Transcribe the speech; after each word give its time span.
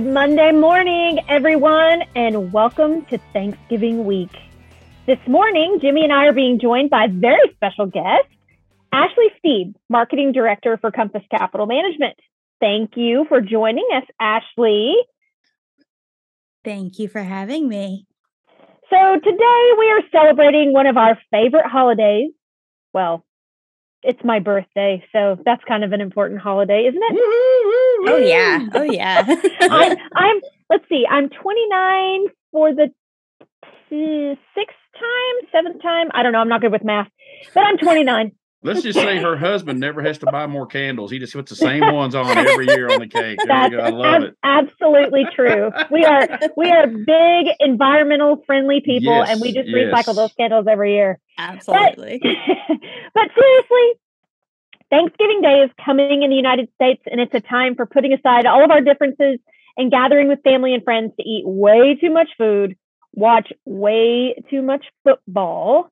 Good 0.00 0.14
Monday 0.14 0.50
morning, 0.52 1.18
everyone, 1.28 2.04
and 2.16 2.54
welcome 2.54 3.04
to 3.10 3.18
Thanksgiving 3.34 4.06
week. 4.06 4.34
This 5.06 5.18
morning, 5.28 5.78
Jimmy 5.82 6.04
and 6.04 6.12
I 6.12 6.24
are 6.24 6.32
being 6.32 6.58
joined 6.58 6.88
by 6.88 7.04
a 7.04 7.08
very 7.08 7.50
special 7.54 7.84
guest, 7.84 8.26
Ashley 8.94 9.26
Steed, 9.38 9.74
Marketing 9.90 10.32
Director 10.32 10.78
for 10.78 10.90
Compass 10.90 11.22
Capital 11.30 11.66
Management. 11.66 12.16
Thank 12.60 12.92
you 12.96 13.26
for 13.28 13.42
joining 13.42 13.86
us, 13.94 14.04
Ashley. 14.18 14.94
Thank 16.64 16.98
you 16.98 17.06
for 17.06 17.22
having 17.22 17.68
me. 17.68 18.06
So, 18.88 19.20
today 19.22 19.72
we 19.78 19.90
are 19.90 20.00
celebrating 20.10 20.72
one 20.72 20.86
of 20.86 20.96
our 20.96 21.18
favorite 21.30 21.66
holidays. 21.66 22.30
Well, 22.94 23.22
it's 24.02 24.24
my 24.24 24.38
birthday, 24.38 25.04
so 25.12 25.36
that's 25.44 25.62
kind 25.68 25.84
of 25.84 25.92
an 25.92 26.00
important 26.00 26.40
holiday, 26.40 26.86
isn't 26.88 27.02
it? 27.02 27.12
Oh 28.06 28.16
yeah, 28.16 28.66
oh 28.74 28.82
yeah. 28.82 29.24
I'm, 29.60 29.96
I'm. 30.14 30.40
Let's 30.68 30.84
see. 30.88 31.04
I'm 31.10 31.28
29 31.28 32.26
for 32.52 32.72
the 32.74 32.88
sixth 33.88 34.76
time, 34.98 35.48
seventh 35.52 35.82
time. 35.82 36.08
I 36.12 36.22
don't 36.22 36.32
know. 36.32 36.38
I'm 36.38 36.48
not 36.48 36.60
good 36.60 36.72
with 36.72 36.84
math, 36.84 37.08
but 37.54 37.60
I'm 37.64 37.76
29. 37.78 38.32
Let's 38.62 38.82
just 38.82 38.98
say 38.98 39.16
her 39.16 39.38
husband 39.38 39.80
never 39.80 40.02
has 40.02 40.18
to 40.18 40.26
buy 40.26 40.46
more 40.46 40.66
candles. 40.66 41.10
He 41.10 41.18
just 41.18 41.32
puts 41.32 41.48
the 41.48 41.56
same 41.56 41.94
ones 41.94 42.14
on 42.14 42.26
every 42.36 42.66
year 42.66 42.92
on 42.92 43.00
the 43.00 43.06
cake. 43.08 43.38
There 43.38 43.46
That's 43.48 43.72
you 43.72 43.78
go. 43.78 43.82
I 43.84 43.88
love 43.88 44.04
ab- 44.16 44.22
it. 44.24 44.36
absolutely 44.44 45.24
true. 45.34 45.70
We 45.90 46.04
are 46.04 46.28
we 46.58 46.70
are 46.70 46.86
big 46.86 47.46
environmental 47.58 48.42
friendly 48.44 48.82
people, 48.84 49.14
Yes, 49.14 49.30
and 49.30 49.40
we 49.40 49.54
just 49.54 49.66
yes. 49.66 49.94
recycle 49.94 50.14
those 50.14 50.32
candles 50.34 50.66
every 50.70 50.92
year. 50.92 51.18
Absolutely. 51.38 52.20
but 52.22 53.28
seriously, 53.34 53.92
Thanksgiving 54.90 55.40
Day 55.40 55.62
is 55.64 55.70
coming 55.84 56.22
in 56.22 56.30
the 56.30 56.36
United 56.36 56.68
States, 56.74 57.02
and 57.06 57.20
it's 57.20 57.34
a 57.34 57.40
time 57.40 57.76
for 57.76 57.86
putting 57.86 58.12
aside 58.12 58.44
all 58.46 58.64
of 58.64 58.70
our 58.70 58.80
differences 58.80 59.38
and 59.76 59.90
gathering 59.90 60.28
with 60.28 60.42
family 60.42 60.74
and 60.74 60.82
friends 60.82 61.12
to 61.16 61.26
eat 61.26 61.44
way 61.46 61.96
too 62.00 62.10
much 62.10 62.28
food, 62.36 62.76
watch 63.14 63.52
way 63.64 64.34
too 64.50 64.62
much 64.62 64.84
football. 65.04 65.88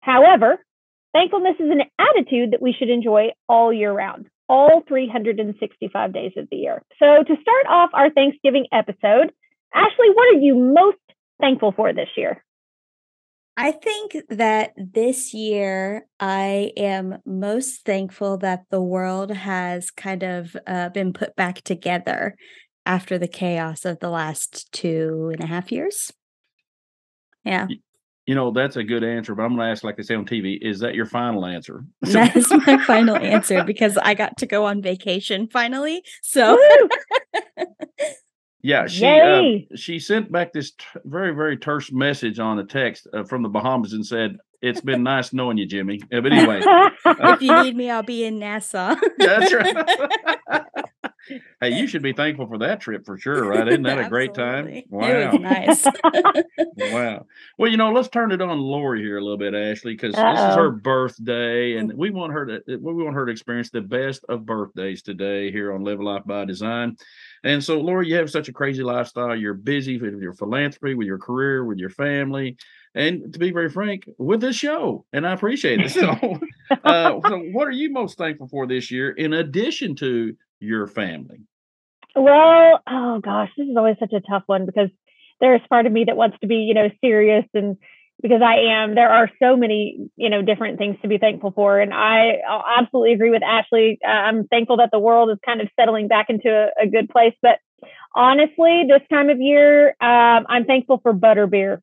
However, 0.00 0.58
thankfulness 1.12 1.56
is 1.60 1.70
an 1.70 1.82
attitude 1.98 2.50
that 2.52 2.62
we 2.62 2.74
should 2.76 2.90
enjoy 2.90 3.30
all 3.48 3.72
year 3.72 3.92
round, 3.92 4.26
all 4.48 4.82
365 4.88 6.12
days 6.12 6.32
of 6.36 6.48
the 6.50 6.56
year. 6.56 6.82
So, 6.98 7.22
to 7.22 7.40
start 7.40 7.66
off 7.68 7.90
our 7.94 8.10
Thanksgiving 8.10 8.66
episode, 8.72 9.32
Ashley, 9.72 10.10
what 10.12 10.34
are 10.34 10.40
you 10.40 10.56
most 10.56 10.98
thankful 11.40 11.70
for 11.72 11.92
this 11.92 12.08
year? 12.16 12.42
I 13.56 13.72
think 13.72 14.16
that 14.30 14.72
this 14.76 15.34
year 15.34 16.06
I 16.18 16.72
am 16.76 17.18
most 17.26 17.84
thankful 17.84 18.38
that 18.38 18.64
the 18.70 18.80
world 18.80 19.30
has 19.30 19.90
kind 19.90 20.22
of 20.22 20.56
uh, 20.66 20.88
been 20.90 21.12
put 21.12 21.36
back 21.36 21.62
together 21.62 22.36
after 22.86 23.18
the 23.18 23.28
chaos 23.28 23.84
of 23.84 24.00
the 24.00 24.08
last 24.08 24.72
two 24.72 25.30
and 25.32 25.44
a 25.44 25.46
half 25.46 25.70
years. 25.70 26.12
Yeah, 27.44 27.66
You 28.26 28.34
know, 28.34 28.50
that's 28.50 28.76
a 28.76 28.84
good 28.84 29.02
answer, 29.02 29.34
but 29.34 29.42
I'm 29.42 29.56
going 29.56 29.66
to 29.66 29.72
ask, 29.72 29.82
like 29.82 29.96
they 29.96 30.02
say 30.02 30.14
on 30.14 30.26
TV, 30.26 30.58
is 30.60 30.80
that 30.80 30.94
your 30.94 31.06
final 31.06 31.44
answer? 31.44 31.84
that 32.02 32.36
is 32.36 32.50
my 32.66 32.78
final 32.84 33.16
answer 33.16 33.64
because 33.66 33.96
I 33.98 34.14
got 34.14 34.38
to 34.38 34.46
go 34.46 34.64
on 34.64 34.82
vacation 34.82 35.48
finally. 35.48 36.02
So! 36.22 36.58
Yeah, 38.62 38.86
she 38.86 39.06
uh, 39.06 39.76
she 39.76 39.98
sent 39.98 40.30
back 40.30 40.52
this 40.52 40.72
t- 40.72 40.84
very 41.04 41.34
very 41.34 41.56
terse 41.56 41.90
message 41.90 42.38
on 42.38 42.58
a 42.58 42.64
text 42.64 43.06
uh, 43.12 43.24
from 43.24 43.42
the 43.42 43.48
Bahamas 43.48 43.92
and 43.94 44.04
said, 44.04 44.36
"It's 44.60 44.80
been 44.82 45.02
nice 45.02 45.32
knowing 45.32 45.56
you, 45.58 45.66
Jimmy." 45.66 46.00
Uh, 46.12 46.20
but 46.20 46.32
anyway, 46.32 46.60
if 47.06 47.40
you 47.42 47.62
need 47.62 47.76
me, 47.76 47.90
I'll 47.90 48.02
be 48.02 48.24
in 48.24 48.38
Nassau. 48.38 48.96
that's 49.18 49.52
right. 49.54 50.66
hey, 51.60 51.78
you 51.78 51.86
should 51.86 52.02
be 52.02 52.12
thankful 52.12 52.46
for 52.46 52.58
that 52.58 52.80
trip 52.80 53.06
for 53.06 53.16
sure, 53.18 53.44
right? 53.44 53.66
Isn't 53.68 53.82
that 53.84 53.98
a 53.98 54.08
great 54.08 54.34
time? 54.34 54.82
Wow, 54.90 55.06
It 55.06 55.32
was 55.32 55.40
nice. 55.40 55.86
wow. 56.92 57.26
Well, 57.56 57.70
you 57.70 57.76
know, 57.76 57.92
let's 57.92 58.08
turn 58.08 58.32
it 58.32 58.42
on 58.42 58.58
Lori 58.58 59.00
here 59.00 59.18
a 59.18 59.22
little 59.22 59.38
bit, 59.38 59.54
Ashley, 59.54 59.94
because 59.94 60.14
this 60.14 60.20
is 60.20 60.54
her 60.56 60.70
birthday, 60.70 61.76
and 61.76 61.92
we 61.94 62.10
want 62.10 62.32
her 62.32 62.46
to 62.46 62.76
we 62.76 63.02
want 63.02 63.14
her 63.14 63.26
to 63.26 63.32
experience 63.32 63.70
the 63.70 63.80
best 63.80 64.24
of 64.28 64.44
birthdays 64.44 65.02
today 65.02 65.50
here 65.50 65.72
on 65.72 65.82
Live 65.84 66.00
Life 66.00 66.24
by 66.26 66.44
Design. 66.44 66.96
And 67.42 67.62
so, 67.64 67.80
Lori, 67.80 68.08
you 68.08 68.16
have 68.16 68.30
such 68.30 68.48
a 68.48 68.52
crazy 68.52 68.82
lifestyle. 68.82 69.34
You're 69.34 69.54
busy 69.54 69.98
with 69.98 70.20
your 70.20 70.34
philanthropy, 70.34 70.94
with 70.94 71.06
your 71.06 71.18
career, 71.18 71.64
with 71.64 71.78
your 71.78 71.88
family, 71.88 72.56
and 72.94 73.32
to 73.32 73.38
be 73.38 73.50
very 73.50 73.70
frank, 73.70 74.08
with 74.18 74.40
this 74.40 74.56
show. 74.56 75.06
And 75.12 75.26
I 75.26 75.32
appreciate 75.32 75.80
it. 75.80 75.90
So, 75.90 76.10
uh, 76.84 77.20
so 77.26 77.38
what 77.52 77.66
are 77.66 77.72
you 77.72 77.90
most 77.90 78.18
thankful 78.18 78.48
for 78.48 78.66
this 78.66 78.90
year, 78.90 79.10
in 79.10 79.32
addition 79.32 79.96
to 79.96 80.36
your 80.60 80.86
family? 80.86 81.40
Well, 82.14 82.80
oh 82.86 83.20
gosh, 83.20 83.50
this 83.56 83.68
is 83.68 83.76
always 83.76 83.96
such 83.98 84.12
a 84.12 84.20
tough 84.20 84.42
one 84.46 84.66
because 84.66 84.90
there's 85.40 85.60
part 85.68 85.86
of 85.86 85.92
me 85.92 86.04
that 86.04 86.16
wants 86.16 86.36
to 86.40 86.46
be, 86.46 86.56
you 86.56 86.74
know, 86.74 86.90
serious 87.02 87.46
and 87.54 87.76
because 88.22 88.42
I 88.42 88.82
am, 88.82 88.94
there 88.94 89.10
are 89.10 89.30
so 89.42 89.56
many, 89.56 90.10
you 90.16 90.30
know, 90.30 90.42
different 90.42 90.78
things 90.78 90.96
to 91.02 91.08
be 91.08 91.18
thankful 91.18 91.52
for. 91.52 91.80
And 91.80 91.92
I 91.92 92.38
I'll 92.48 92.64
absolutely 92.78 93.12
agree 93.12 93.30
with 93.30 93.42
Ashley. 93.42 93.98
Uh, 94.06 94.10
I'm 94.10 94.46
thankful 94.48 94.78
that 94.78 94.90
the 94.92 94.98
world 94.98 95.30
is 95.30 95.38
kind 95.44 95.60
of 95.60 95.68
settling 95.78 96.08
back 96.08 96.26
into 96.28 96.48
a, 96.48 96.84
a 96.84 96.86
good 96.86 97.08
place. 97.08 97.34
But 97.42 97.58
honestly, 98.14 98.84
this 98.88 99.02
time 99.10 99.30
of 99.30 99.40
year, 99.40 99.88
um, 100.00 100.46
I'm 100.48 100.64
thankful 100.64 101.00
for 101.02 101.12
butterbeer. 101.12 101.80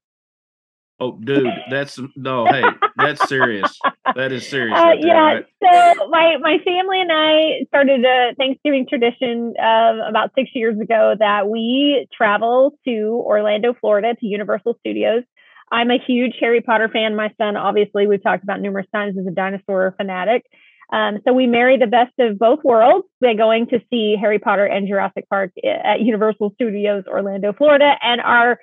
Oh, 0.99 1.11
dude, 1.11 1.47
that's 1.69 1.99
no, 2.15 2.47
hey, 2.47 2.63
that's 2.95 3.27
serious. 3.29 3.77
That 4.15 4.31
is 4.31 4.47
serious. 4.49 4.75
Uh, 4.75 4.81
right 4.81 4.99
there, 4.99 5.13
yeah. 5.13 5.33
right? 5.33 5.45
So 5.61 6.07
my 6.07 6.37
my 6.41 6.57
family 6.65 7.01
and 7.01 7.11
I 7.13 7.65
started 7.67 8.03
a 8.03 8.33
Thanksgiving 8.35 8.87
tradition 8.89 9.53
uh, 9.61 10.09
about 10.09 10.31
six 10.33 10.49
years 10.55 10.79
ago 10.79 11.13
that 11.19 11.49
we 11.49 12.07
travel 12.11 12.73
to 12.85 13.21
Orlando, 13.23 13.75
Florida, 13.79 14.15
to 14.19 14.25
Universal 14.25 14.77
Studios. 14.79 15.23
I'm 15.71 15.91
a 15.91 15.99
huge 15.99 16.35
Harry 16.39 16.61
Potter 16.61 16.89
fan. 16.89 17.15
My 17.15 17.33
son, 17.37 17.57
obviously, 17.57 18.07
we've 18.07 18.23
talked 18.23 18.43
about 18.43 18.61
numerous 18.61 18.87
times, 18.93 19.17
is 19.17 19.27
a 19.27 19.31
dinosaur 19.31 19.93
fanatic. 19.97 20.45
Um, 20.91 21.19
so 21.25 21.33
we 21.33 21.47
marry 21.47 21.77
the 21.77 21.87
best 21.87 22.13
of 22.19 22.39
both 22.39 22.63
worlds 22.63 23.07
by 23.19 23.33
going 23.33 23.67
to 23.67 23.81
see 23.89 24.15
Harry 24.19 24.39
Potter 24.39 24.65
and 24.65 24.87
Jurassic 24.87 25.27
Park 25.29 25.51
at 25.63 25.99
Universal 25.99 26.51
Studios, 26.55 27.03
Orlando, 27.07 27.51
Florida. 27.51 27.95
And 28.01 28.21
our 28.21 28.59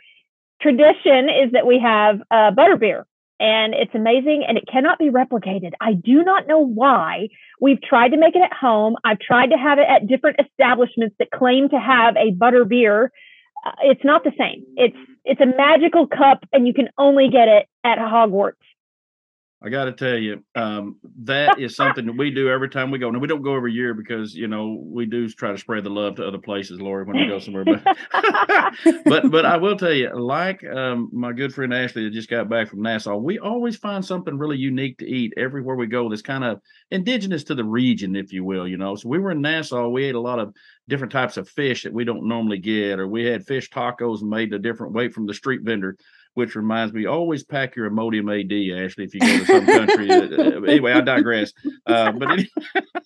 tradition 0.62 1.28
is 1.28 1.53
that 1.53 1.66
we 1.66 1.78
have 1.81 2.20
uh, 2.31 2.50
butterbeer 2.53 3.04
and 3.41 3.75
it's 3.75 3.94
amazing 3.94 4.44
and 4.47 4.56
it 4.56 4.65
cannot 4.71 4.98
be 4.98 5.10
replicated. 5.10 5.72
I 5.81 5.92
do 5.92 6.22
not 6.22 6.47
know 6.47 6.60
why. 6.60 7.28
We've 7.60 7.82
tried 7.82 8.10
to 8.10 8.16
make 8.16 8.36
it 8.36 8.42
at 8.42 8.53
home. 8.53 8.97
I've 9.04 9.19
tried 9.19 9.48
to 9.48 9.56
have 9.56 9.78
it 9.78 9.86
at 9.88 10.06
different 10.06 10.41
establishments 10.41 11.16
that 11.19 11.31
claim 11.31 11.69
to 11.69 11.78
have 11.78 12.16
a 12.16 12.31
butter 12.31 12.65
beer. 12.65 13.04
Uh, 13.04 13.10
it's 13.82 14.04
not 14.04 14.25
the 14.25 14.32
same. 14.38 14.64
It's 14.76 14.97
it's 15.25 15.41
a 15.41 15.47
magical 15.47 16.06
cup 16.06 16.44
and 16.52 16.66
you 16.66 16.75
can 16.75 16.88
only 16.98 17.28
get 17.28 17.48
it 17.48 17.66
at 17.82 17.98
Hogwarts. 17.98 18.54
I 19.64 19.70
got 19.70 19.86
to 19.86 19.92
tell 19.92 20.19
you, 20.19 20.44
um, 20.54 20.97
that 21.22 21.58
is 21.58 21.75
something 21.75 22.04
that 22.04 22.16
we 22.19 22.30
do 22.30 22.50
every 22.50 22.69
time 22.69 22.91
we 22.91 22.98
go. 22.98 23.10
Now 23.10 23.19
we 23.19 23.26
don't 23.26 23.41
go 23.41 23.56
every 23.56 23.72
year 23.72 23.94
because 23.94 24.34
you 24.34 24.47
know 24.47 24.78
we 24.84 25.06
do 25.06 25.26
try 25.30 25.52
to 25.52 25.58
spread 25.58 25.84
the 25.84 25.91
love 25.91 26.16
to 26.16 26.26
other 26.26 26.38
places, 26.38 26.82
Lori, 26.82 27.04
when 27.04 27.16
we 27.16 27.26
go 27.26 27.38
somewhere. 27.38 27.64
But 27.64 27.82
but 29.06 29.30
but 29.30 29.47
I 29.47 29.56
will 29.56 29.74
tell 29.76 29.92
you, 29.92 30.14
like 30.14 30.62
um, 30.64 31.08
my 31.14 31.32
good 31.32 31.54
friend 31.54 31.72
Ashley 31.72 32.04
that 32.04 32.12
just 32.12 32.28
got 32.28 32.50
back 32.50 32.69
from 32.69 32.82
Nassau, 32.82 33.16
we 33.16 33.38
always 33.38 33.76
find 33.76 34.04
something 34.04 34.36
really 34.36 34.58
unique 34.58 34.98
to 34.98 35.06
eat 35.06 35.32
everywhere 35.38 35.76
we 35.76 35.86
go. 35.86 36.10
That's 36.10 36.20
kind 36.20 36.44
of 36.44 36.60
indigenous 36.91 37.42
to 37.44 37.54
the 37.54 37.64
region, 37.64 38.16
if 38.16 38.34
you 38.34 38.44
will. 38.44 38.69
You 38.69 38.76
know, 38.76 38.97
so 38.97 39.08
we 39.08 39.19
were 39.19 39.30
in 39.30 39.41
Nassau. 39.41 39.88
We 39.88 40.04
ate 40.04 40.14
a 40.14 40.20
lot 40.20 40.41
of 40.41 40.53
different 40.88 41.12
types 41.12 41.38
of 41.38 41.48
fish 41.48 41.84
that 41.84 41.92
we 41.94 42.04
don't 42.04 42.28
normally 42.28 42.58
get, 42.58 42.98
or 42.98 43.08
we 43.08 43.24
had 43.24 43.47
fish 43.47 43.70
tacos 43.70 44.20
made 44.20 44.53
a 44.53 44.58
different 44.58 44.92
way 44.92 45.09
from 45.09 45.27
the 45.27 45.33
street 45.33 45.62
vendor 45.62 45.97
which 46.34 46.54
reminds 46.54 46.92
me, 46.92 47.07
always 47.07 47.45
pack 47.45 47.77
your 47.77 47.91
Imodium 47.91 48.28
AD, 48.28 48.84
Ashley, 48.84 49.04
if 49.04 49.15
you 49.15 49.21
go 49.21 49.39
to 49.39 49.47
some 49.47 49.66
country. 49.66 50.10
Uh, 50.10 50.63
anyway, 50.63 50.92
I 50.92 51.01
digress. 51.01 51.53
Uh, 51.86 52.13
but 52.13 52.31
any, 52.31 52.51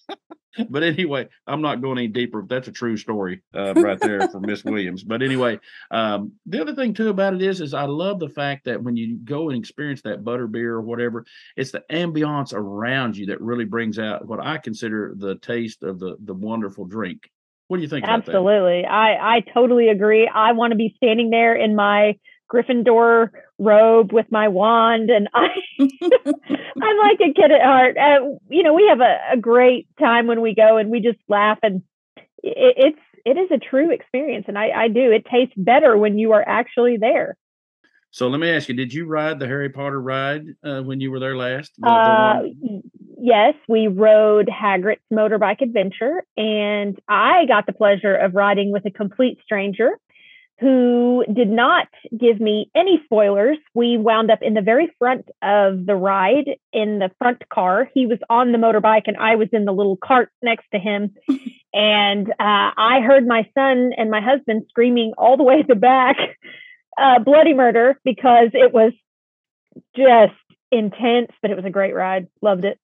but 0.71 0.83
anyway, 0.83 1.29
I'm 1.47 1.61
not 1.61 1.81
going 1.81 1.99
any 1.99 2.09
deeper. 2.09 2.45
That's 2.49 2.69
a 2.69 2.73
true 2.73 2.97
story 2.97 3.43
uh, 3.55 3.75
right 3.75 4.01
there 4.01 4.29
for 4.29 4.41
Miss 4.41 4.65
Williams. 4.65 5.05
But 5.05 5.23
anyway, 5.23 5.61
um, 5.91 6.33
the 6.47 6.61
other 6.61 6.75
thing 6.75 6.95
too 6.95 7.09
about 7.09 7.35
it 7.35 7.43
is, 7.43 7.61
is 7.61 7.75
I 7.75 7.85
love 7.85 8.19
the 8.19 8.29
fact 8.29 8.65
that 8.65 8.83
when 8.83 8.97
you 8.97 9.19
go 9.25 9.51
and 9.51 9.59
experience 9.59 10.03
that 10.03 10.25
butter 10.25 10.47
beer 10.47 10.75
or 10.75 10.83
whatever, 10.83 11.25
it's 11.57 11.71
the 11.71 11.83
ambiance 11.91 12.53
around 12.55 13.17
you 13.17 13.27
that 13.27 13.41
really 13.41 13.65
brings 13.65 13.99
out 13.99 14.27
what 14.27 14.45
I 14.45 14.59
consider 14.59 15.15
the 15.17 15.37
taste 15.37 15.83
of 15.83 15.99
the 15.99 16.17
the 16.25 16.35
wonderful 16.35 16.87
drink. 16.87 17.31
What 17.69 17.77
do 17.77 17.83
you 17.83 17.89
think? 17.89 18.07
Absolutely. 18.07 18.87
I, 18.87 19.37
I 19.37 19.41
totally 19.41 19.89
agree. 19.89 20.27
I 20.27 20.53
want 20.53 20.71
to 20.71 20.77
be 20.77 20.95
standing 20.97 21.29
there 21.29 21.55
in 21.55 21.77
my 21.77 22.19
Gryffindor 22.53 23.31
robe 23.59 24.12
with 24.12 24.27
my 24.31 24.49
wand, 24.49 25.11
and 25.11 25.29
I, 25.35 25.49
I'm 25.79 26.99
like 26.99 27.21
a 27.21 27.33
kid 27.35 27.50
at 27.50 27.62
heart. 27.62 27.97
Uh, 27.97 28.39
you 28.49 28.62
know, 28.62 28.75
we 28.75 28.87
have 28.89 29.00
a, 29.00 29.19
a 29.33 29.37
great 29.37 29.89
time 29.99 30.27
when 30.27 30.41
we 30.41 30.55
go, 30.55 30.77
and 30.77 30.91
we 30.91 31.00
just 31.00 31.19
laugh, 31.29 31.59
and 31.62 31.83
it, 32.43 32.75
it's 32.77 33.00
it 33.25 33.37
is 33.37 33.50
a 33.50 33.59
true 33.59 33.91
experience, 33.91 34.47
and 34.49 34.59
I, 34.59 34.71
I 34.71 34.89
do. 34.89 35.11
It 35.11 35.27
tastes 35.31 35.55
better 35.56 35.97
when 35.97 36.19
you 36.19 36.33
are 36.33 36.45
actually 36.47 36.97
there. 36.97 37.37
So 38.11 38.29
let 38.29 38.41
me 38.41 38.50
ask 38.50 38.69
you: 38.69 38.75
Did 38.75 38.95
you 38.95 39.06
ride 39.06 39.39
the 39.39 39.47
Harry 39.47 39.69
Potter 39.69 40.00
ride 40.00 40.47
uh, 40.65 40.81
when 40.83 41.00
you 41.00 41.11
were 41.11 41.21
there 41.21 41.37
last? 41.37 41.73
The, 41.79 41.89
uh, 41.89 42.43
the 42.43 42.83
yes, 43.21 43.55
we 43.69 43.89
rode 43.89 44.49
Hagrid's 44.49 45.03
motorbike 45.12 45.61
adventure, 45.61 46.23
and 46.37 46.99
I 47.06 47.45
got 47.47 47.67
the 47.67 47.73
pleasure 47.75 48.15
of 48.15 48.35
riding 48.35 48.73
with 48.73 48.87
a 48.87 48.91
complete 48.91 49.39
stranger 49.45 49.99
who 50.61 51.25
did 51.33 51.49
not 51.49 51.87
give 52.17 52.41
me 52.41 52.71
any 52.75 53.01
spoilers. 53.05 53.59
We 53.75 53.97
wound 53.97 54.31
up 54.31 54.43
in 54.43 54.55
the 54.55 54.61
very 54.61 54.93
front 54.99 55.29
of 55.41 55.87
the 55.87 55.95
ride 55.95 56.57
in 56.73 56.99
the 56.99 57.11
front 57.19 57.49
car. 57.49 57.89
He 57.95 58.07
was 58.07 58.19
on 58.29 58.51
the 58.51 58.59
motorbike 58.59 59.05
and 59.07 59.17
I 59.17 59.37
was 59.37 59.49
in 59.53 59.65
the 59.65 59.73
little 59.73 59.97
cart 59.97 60.31
next 60.43 60.67
to 60.73 60.81
him. 60.81 61.15
and 61.73 62.29
uh, 62.29 62.35
I 62.39 63.01
heard 63.07 63.27
my 63.27 63.49
son 63.55 63.93
and 63.97 64.11
my 64.11 64.21
husband 64.21 64.65
screaming 64.71 65.13
all 65.17 65.37
the 65.37 65.45
way 65.45 65.61
at 65.61 65.69
the 65.69 65.77
back, 65.77 66.17
uh, 67.01 67.21
bloody 67.21 67.55
murder, 67.55 68.01
because 68.05 68.49
it 68.53 68.73
was 68.73 68.93
just 69.97 70.35
intense, 70.73 71.31
but 71.41 71.53
it 71.53 71.57
was 71.57 71.65
a 71.65 71.71
great 71.71 71.95
ride. 71.95 72.27
Loved 72.43 72.65
it. 72.65 72.81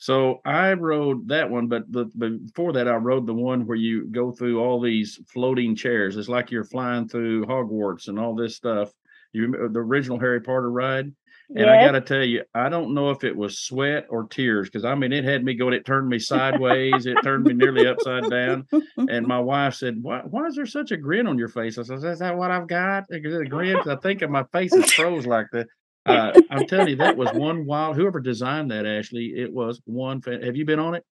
So 0.00 0.40
I 0.46 0.72
rode 0.72 1.28
that 1.28 1.50
one, 1.50 1.66
but 1.66 1.82
the, 1.92 2.06
before 2.06 2.72
that, 2.72 2.88
I 2.88 2.94
rode 2.94 3.26
the 3.26 3.34
one 3.34 3.66
where 3.66 3.76
you 3.76 4.06
go 4.06 4.32
through 4.32 4.58
all 4.58 4.80
these 4.80 5.20
floating 5.28 5.76
chairs. 5.76 6.16
It's 6.16 6.28
like 6.28 6.50
you're 6.50 6.64
flying 6.64 7.06
through 7.06 7.44
Hogwarts 7.44 8.08
and 8.08 8.18
all 8.18 8.34
this 8.34 8.56
stuff. 8.56 8.90
You 9.32 9.52
the 9.70 9.78
original 9.78 10.18
Harry 10.18 10.40
Potter 10.40 10.70
ride, 10.70 11.04
and 11.04 11.66
yes. 11.66 11.68
I 11.68 11.84
got 11.84 11.92
to 11.92 12.00
tell 12.00 12.24
you, 12.24 12.42
I 12.54 12.70
don't 12.70 12.94
know 12.94 13.10
if 13.10 13.24
it 13.24 13.36
was 13.36 13.58
sweat 13.58 14.06
or 14.08 14.24
tears 14.24 14.68
because 14.68 14.86
I 14.86 14.94
mean, 14.94 15.12
it 15.12 15.22
had 15.22 15.44
me 15.44 15.54
going. 15.54 15.74
It 15.74 15.84
turned 15.84 16.08
me 16.08 16.18
sideways. 16.18 17.04
it 17.06 17.18
turned 17.22 17.44
me 17.44 17.52
nearly 17.52 17.86
upside 17.86 18.28
down. 18.30 18.66
And 18.96 19.26
my 19.26 19.38
wife 19.38 19.74
said, 19.74 19.98
"Why? 20.00 20.20
Why 20.20 20.46
is 20.46 20.56
there 20.56 20.66
such 20.66 20.92
a 20.92 20.96
grin 20.96 21.26
on 21.26 21.38
your 21.38 21.48
face?" 21.48 21.76
I 21.76 21.82
said, 21.82 22.02
"Is 22.02 22.18
that 22.20 22.36
what 22.36 22.50
I've 22.50 22.66
got? 22.66 23.04
Is 23.10 23.34
it 23.34 23.42
A 23.42 23.44
grin? 23.44 23.76
I 23.86 23.96
think 23.96 24.22
of 24.22 24.30
my 24.30 24.44
face 24.44 24.72
is 24.72 24.92
froze 24.92 25.26
like 25.26 25.46
that." 25.52 25.66
Uh, 26.06 26.32
I'm 26.50 26.66
telling 26.66 26.88
you, 26.88 26.96
that 26.96 27.16
was 27.16 27.30
one 27.32 27.66
wild. 27.66 27.96
Whoever 27.96 28.20
designed 28.20 28.70
that, 28.70 28.86
Ashley, 28.86 29.34
it 29.36 29.52
was 29.52 29.80
one. 29.84 30.22
Have 30.26 30.56
you 30.56 30.64
been 30.64 30.78
on 30.78 30.94
it? 30.94 31.04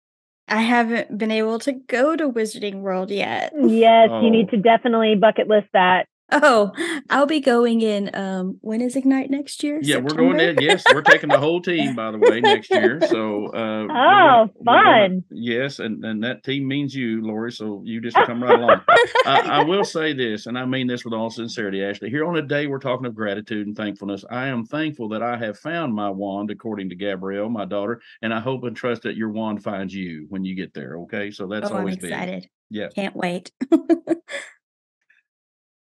I 0.48 0.62
haven't 0.62 1.16
been 1.18 1.32
able 1.32 1.60
to 1.60 1.74
go 1.74 2.16
to 2.16 2.30
Wizarding 2.30 2.82
World 2.82 3.12
yet. 3.12 3.54
Yes, 3.56 4.10
oh. 4.12 4.22
you 4.22 4.32
need 4.32 4.48
oh. 4.48 4.52
to 4.52 4.58
definitely 4.58 5.16
bucket 5.16 5.48
list 5.48 5.68
that. 5.74 6.08
Oh, 6.32 6.72
I'll 7.10 7.26
be 7.26 7.40
going 7.40 7.82
in. 7.82 8.14
Um, 8.14 8.58
when 8.62 8.82
is 8.82 8.96
Ignite 8.96 9.30
next 9.30 9.64
year? 9.64 9.80
Yeah, 9.82 9.96
September? 9.96 10.24
we're 10.24 10.34
going 10.34 10.40
in. 10.40 10.62
Yes, 10.62 10.84
we're 10.94 11.02
taking 11.02 11.30
the 11.30 11.40
whole 11.40 11.62
team, 11.62 11.96
by 11.96 12.12
the 12.12 12.18
way, 12.18 12.40
next 12.40 12.70
year. 12.70 13.00
So, 13.08 13.48
uh, 13.54 13.88
oh, 13.90 14.50
we're, 14.56 14.66
fun. 14.66 14.86
We're 14.86 15.08
gonna, 15.08 15.22
yes, 15.32 15.80
and 15.80 16.04
and 16.06 16.24
that 16.24 16.44
team 16.44 16.68
means 16.68 16.94
you, 16.94 17.26
Lori. 17.26 17.52
So 17.52 17.82
you 17.84 18.02
just 18.02 18.16
come 18.16 18.44
right 18.44 18.60
along. 18.60 18.82
I, 19.26 19.40
I, 19.40 19.64
will 19.64 19.84
say 19.84 20.14
this, 20.14 20.46
and 20.46 20.58
I 20.58 20.66
mean 20.66 20.88
this 20.88 21.04
with 21.04 21.14
all 21.14 21.30
sincerity, 21.30 21.84
Ashley. 21.84 22.10
Here 22.10 22.26
on 22.26 22.38
a 22.38 22.42
day 22.42 22.68
we're 22.68 22.80
talking 22.80 23.06
of 23.06 23.16
gratitude 23.16 23.68
and 23.68 23.76
thankfulness. 23.76 24.24
I 24.30 24.48
am 24.48 24.66
thankful 24.66 25.10
that 25.10 25.24
I 25.24 25.38
have 25.38 25.58
found 25.58 25.94
my 25.94 26.10
wand, 26.10 26.52
according 26.52 26.90
to 26.90 26.96
Gabrielle, 26.96 27.50
my 27.50 27.66
daughter, 27.66 28.02
and 28.22 28.34
I 28.34 28.40
hope 28.40 28.64
and 28.64 28.76
trust 28.76 29.04
that 29.04 29.16
your 29.16 29.30
wand 29.30 29.64
finds 29.64 29.94
you 29.94 30.28
when 30.30 30.46
you 30.46 30.56
get 30.56 30.74
there. 30.74 31.00
Okay, 31.00 31.32
so 31.32 31.48
that's 31.48 31.72
oh, 31.72 31.78
always 31.78 31.98
I'm 31.98 32.06
excited. 32.06 32.42
Big. 32.44 32.50
Yeah, 32.70 32.90
can't 32.90 33.16
wait. 33.16 33.52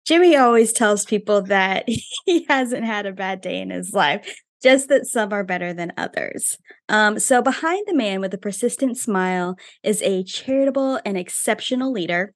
Jimmy 0.06 0.36
always 0.36 0.72
tells 0.72 1.04
people 1.04 1.42
that 1.42 1.88
he 2.24 2.46
hasn't 2.48 2.84
had 2.84 3.06
a 3.06 3.12
bad 3.12 3.40
day 3.40 3.60
in 3.60 3.70
his 3.70 3.92
life, 3.92 4.40
just 4.62 4.88
that 4.88 5.06
some 5.06 5.32
are 5.32 5.44
better 5.44 5.74
than 5.74 5.92
others. 5.96 6.56
Um, 6.88 7.18
so, 7.18 7.42
behind 7.42 7.84
the 7.86 7.94
man 7.94 8.20
with 8.20 8.32
a 8.32 8.38
persistent 8.38 8.96
smile 8.96 9.56
is 9.82 10.00
a 10.02 10.22
charitable 10.22 11.00
and 11.04 11.18
exceptional 11.18 11.92
leader. 11.92 12.34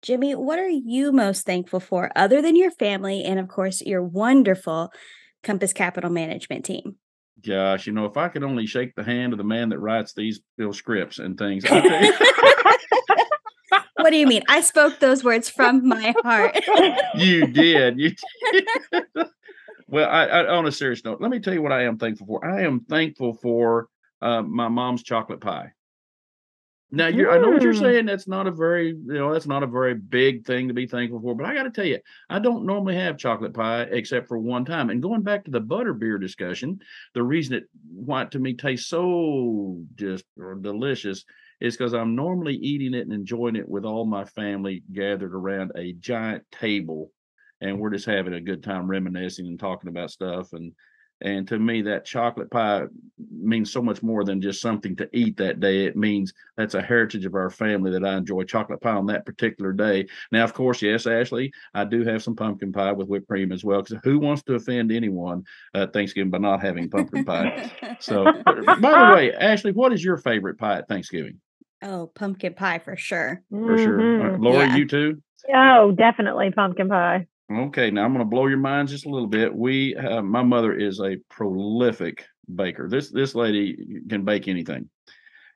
Jimmy, 0.00 0.36
what 0.36 0.60
are 0.60 0.68
you 0.68 1.10
most 1.10 1.44
thankful 1.44 1.80
for 1.80 2.12
other 2.14 2.40
than 2.40 2.54
your 2.54 2.70
family 2.70 3.24
and, 3.24 3.40
of 3.40 3.48
course, 3.48 3.82
your 3.82 4.02
wonderful 4.02 4.90
Compass 5.42 5.72
Capital 5.72 6.10
Management 6.10 6.64
team? 6.64 6.96
Gosh, 7.44 7.86
you 7.86 7.92
know, 7.92 8.04
if 8.04 8.16
I 8.16 8.28
could 8.28 8.44
only 8.44 8.66
shake 8.66 8.94
the 8.94 9.02
hand 9.04 9.32
of 9.32 9.38
the 9.38 9.44
man 9.44 9.68
that 9.70 9.78
writes 9.78 10.12
these 10.12 10.40
little 10.56 10.72
scripts 10.72 11.18
and 11.18 11.36
things. 11.36 11.64
what 14.08 14.12
do 14.12 14.16
you 14.16 14.26
mean? 14.26 14.42
I 14.48 14.62
spoke 14.62 15.00
those 15.00 15.22
words 15.22 15.50
from 15.50 15.86
my 15.86 16.14
heart. 16.22 16.58
you 17.14 17.46
did. 17.46 18.00
You 18.00 18.14
did. 18.50 19.04
well, 19.86 20.08
I, 20.08 20.24
I, 20.24 20.56
on 20.56 20.64
a 20.64 20.72
serious 20.72 21.04
note, 21.04 21.20
let 21.20 21.30
me 21.30 21.40
tell 21.40 21.52
you 21.52 21.60
what 21.60 21.72
I 21.72 21.82
am 21.82 21.98
thankful 21.98 22.26
for. 22.26 22.42
I 22.42 22.62
am 22.62 22.80
thankful 22.88 23.34
for 23.34 23.88
uh, 24.22 24.40
my 24.40 24.68
mom's 24.68 25.02
chocolate 25.02 25.42
pie. 25.42 25.72
Now, 26.90 27.10
mm. 27.10 27.30
I 27.30 27.36
know 27.36 27.50
what 27.50 27.60
you're 27.60 27.74
mm. 27.74 27.80
saying. 27.80 28.06
That's 28.06 28.26
not 28.26 28.46
a 28.46 28.50
very, 28.50 28.88
you 28.88 29.12
know, 29.12 29.30
that's 29.30 29.46
not 29.46 29.62
a 29.62 29.66
very 29.66 29.92
big 29.92 30.46
thing 30.46 30.68
to 30.68 30.74
be 30.74 30.86
thankful 30.86 31.20
for. 31.20 31.34
But 31.34 31.44
I 31.44 31.52
got 31.52 31.64
to 31.64 31.70
tell 31.70 31.84
you, 31.84 31.98
I 32.30 32.38
don't 32.38 32.64
normally 32.64 32.96
have 32.96 33.18
chocolate 33.18 33.52
pie 33.52 33.82
except 33.90 34.26
for 34.26 34.38
one 34.38 34.64
time. 34.64 34.88
And 34.88 35.02
going 35.02 35.20
back 35.20 35.44
to 35.44 35.50
the 35.50 35.60
butter 35.60 35.92
beer 35.92 36.16
discussion, 36.16 36.80
the 37.12 37.22
reason 37.22 37.56
it 37.56 37.64
why 37.92 38.22
it 38.22 38.30
to 38.30 38.38
me 38.38 38.54
tastes 38.54 38.88
so 38.88 39.82
just 39.96 40.24
delicious 40.62 41.26
is 41.60 41.76
because 41.76 41.94
I'm 41.94 42.14
normally 42.14 42.54
eating 42.56 42.94
it 42.94 43.02
and 43.02 43.12
enjoying 43.12 43.56
it 43.56 43.68
with 43.68 43.84
all 43.84 44.04
my 44.04 44.24
family 44.24 44.82
gathered 44.92 45.34
around 45.34 45.72
a 45.74 45.92
giant 45.94 46.44
table, 46.52 47.10
and 47.60 47.78
we're 47.78 47.90
just 47.90 48.06
having 48.06 48.34
a 48.34 48.40
good 48.40 48.62
time 48.62 48.88
reminiscing 48.88 49.46
and 49.46 49.58
talking 49.58 49.88
about 49.88 50.10
stuff. 50.10 50.52
And 50.52 50.72
and 51.20 51.48
to 51.48 51.58
me, 51.58 51.82
that 51.82 52.04
chocolate 52.04 52.50
pie 52.50 52.84
means 53.32 53.72
so 53.72 53.82
much 53.82 54.04
more 54.04 54.22
than 54.22 54.40
just 54.40 54.60
something 54.60 54.94
to 54.96 55.08
eat 55.12 55.36
that 55.38 55.58
day. 55.58 55.84
It 55.84 55.96
means 55.96 56.32
that's 56.56 56.74
a 56.74 56.82
heritage 56.82 57.24
of 57.24 57.34
our 57.34 57.50
family 57.50 57.90
that 57.90 58.04
I 58.04 58.16
enjoy 58.16 58.44
chocolate 58.44 58.80
pie 58.80 58.92
on 58.92 59.06
that 59.06 59.26
particular 59.26 59.72
day. 59.72 60.06
Now, 60.30 60.44
of 60.44 60.54
course, 60.54 60.80
yes, 60.80 61.08
Ashley, 61.08 61.52
I 61.74 61.84
do 61.84 62.04
have 62.04 62.22
some 62.22 62.36
pumpkin 62.36 62.72
pie 62.72 62.92
with 62.92 63.08
whipped 63.08 63.26
cream 63.26 63.50
as 63.50 63.64
well. 63.64 63.82
Because 63.82 63.98
who 64.04 64.20
wants 64.20 64.44
to 64.44 64.54
offend 64.54 64.92
anyone 64.92 65.44
at 65.74 65.92
Thanksgiving 65.92 66.30
by 66.30 66.38
not 66.38 66.60
having 66.60 66.88
pumpkin 66.88 67.24
pie? 67.24 67.68
so, 67.98 68.24
by 68.24 68.44
the 68.44 69.12
way, 69.12 69.32
Ashley, 69.32 69.72
what 69.72 69.92
is 69.92 70.04
your 70.04 70.18
favorite 70.18 70.56
pie 70.56 70.78
at 70.78 70.88
Thanksgiving? 70.88 71.40
Oh, 71.82 72.10
pumpkin 72.14 72.54
pie 72.54 72.80
for 72.80 72.96
sure. 72.96 73.42
For 73.50 73.56
mm-hmm. 73.56 73.84
sure. 73.84 74.34
Uh, 74.34 74.38
Laura, 74.38 74.66
yeah. 74.66 74.76
you 74.76 74.86
too? 74.86 75.22
Oh, 75.54 75.92
definitely 75.92 76.50
pumpkin 76.50 76.88
pie. 76.88 77.26
Okay, 77.50 77.90
now 77.90 78.04
I'm 78.04 78.12
going 78.12 78.24
to 78.24 78.28
blow 78.28 78.46
your 78.46 78.58
mind 78.58 78.88
just 78.88 79.06
a 79.06 79.08
little 79.08 79.28
bit. 79.28 79.54
We, 79.54 79.96
uh, 79.96 80.20
my 80.20 80.42
mother 80.42 80.74
is 80.74 81.00
a 81.00 81.16
prolific 81.30 82.26
baker. 82.54 82.88
This 82.88 83.10
this 83.10 83.34
lady 83.34 84.02
can 84.08 84.24
bake 84.24 84.48
anything, 84.48 84.90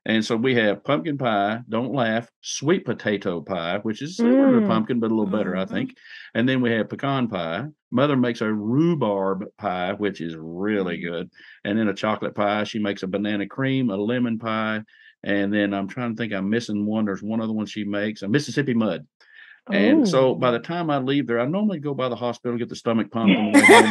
and 0.07 0.25
so 0.25 0.37
we 0.37 0.55
have 0.55 0.85
pumpkin 0.85 1.19
pie. 1.19 1.61
Don't 1.69 1.93
laugh. 1.93 2.31
Sweet 2.41 2.87
potato 2.87 3.43
pie, 3.43 3.79
which 3.83 4.01
is 4.01 4.17
similar 4.17 4.53
mm. 4.53 4.61
to 4.63 4.67
pumpkin 4.67 5.01
but 5.01 5.11
a 5.11 5.15
little 5.15 5.31
better, 5.31 5.53
mm-hmm. 5.53 5.73
I 5.73 5.75
think. 5.75 5.97
And 6.35 6.49
then 6.49 6.63
we 6.63 6.71
have 6.73 6.89
pecan 6.89 7.29
pie. 7.29 7.65
Mother 7.91 8.17
makes 8.17 8.41
a 8.41 8.53
rhubarb 8.53 9.45
pie, 9.59 9.93
which 9.93 10.23
is 10.23 10.35
really 10.37 10.97
mm. 10.97 11.11
good. 11.11 11.31
And 11.65 11.79
then 11.79 11.89
a 11.89 11.95
chocolate 11.95 12.35
pie. 12.35 12.65
She 12.65 12.79
makes 12.79 13.03
a 13.03 13.07
banana 13.07 13.47
cream, 13.47 13.91
a 13.91 13.97
lemon 13.97 14.39
pie, 14.39 14.81
and 15.25 15.53
then 15.53 15.73
I'm 15.73 15.89
trying 15.89 16.15
to 16.15 16.17
think 16.17 16.33
I'm 16.33 16.51
missing 16.51 16.87
one. 16.87 17.05
There's 17.05 17.23
one 17.23 17.41
other 17.41 17.53
one 17.53 17.67
she 17.67 17.85
makes, 17.85 18.23
a 18.23 18.29
Mississippi 18.29 18.75
mud. 18.75 19.07
And 19.71 20.09
so 20.09 20.35
by 20.35 20.51
the 20.51 20.59
time 20.59 20.91
I 20.91 20.99
leave 20.99 21.29
there, 21.29 21.41
I 21.41 21.47
normally 21.47 21.79
go 21.79 21.95
by 21.95 22.09
the 22.09 22.17
hospital, 22.17 22.59
get 22.59 22.69
the 22.69 22.77
stomach 22.77 23.13
pumped 23.13 23.37
on 23.37 23.53
the 23.53 23.59
way 23.59 23.65
home. 23.65 23.91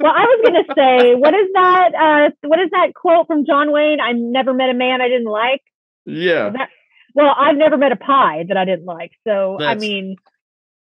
well, 0.00 0.12
I 0.12 0.24
was 0.24 0.40
going 0.42 0.64
to 0.64 0.74
say, 0.74 1.14
what 1.14 1.34
is 1.34 1.48
that? 1.52 1.94
Uh, 1.94 2.30
what 2.48 2.60
is 2.60 2.70
that 2.70 2.94
quote 2.94 3.26
from 3.26 3.44
John 3.44 3.72
Wayne? 3.72 4.00
I 4.00 4.12
never 4.12 4.54
met 4.54 4.70
a 4.70 4.74
man 4.74 5.02
I 5.02 5.08
didn't 5.08 5.30
like. 5.30 5.60
Yeah. 6.06 6.48
That, 6.50 6.70
well, 7.14 7.34
I've 7.38 7.56
never 7.56 7.76
met 7.76 7.92
a 7.92 7.96
pie 7.96 8.46
that 8.48 8.56
I 8.56 8.64
didn't 8.64 8.86
like. 8.86 9.12
So, 9.24 9.56
That's, 9.58 9.76
I 9.76 9.78
mean, 9.78 10.16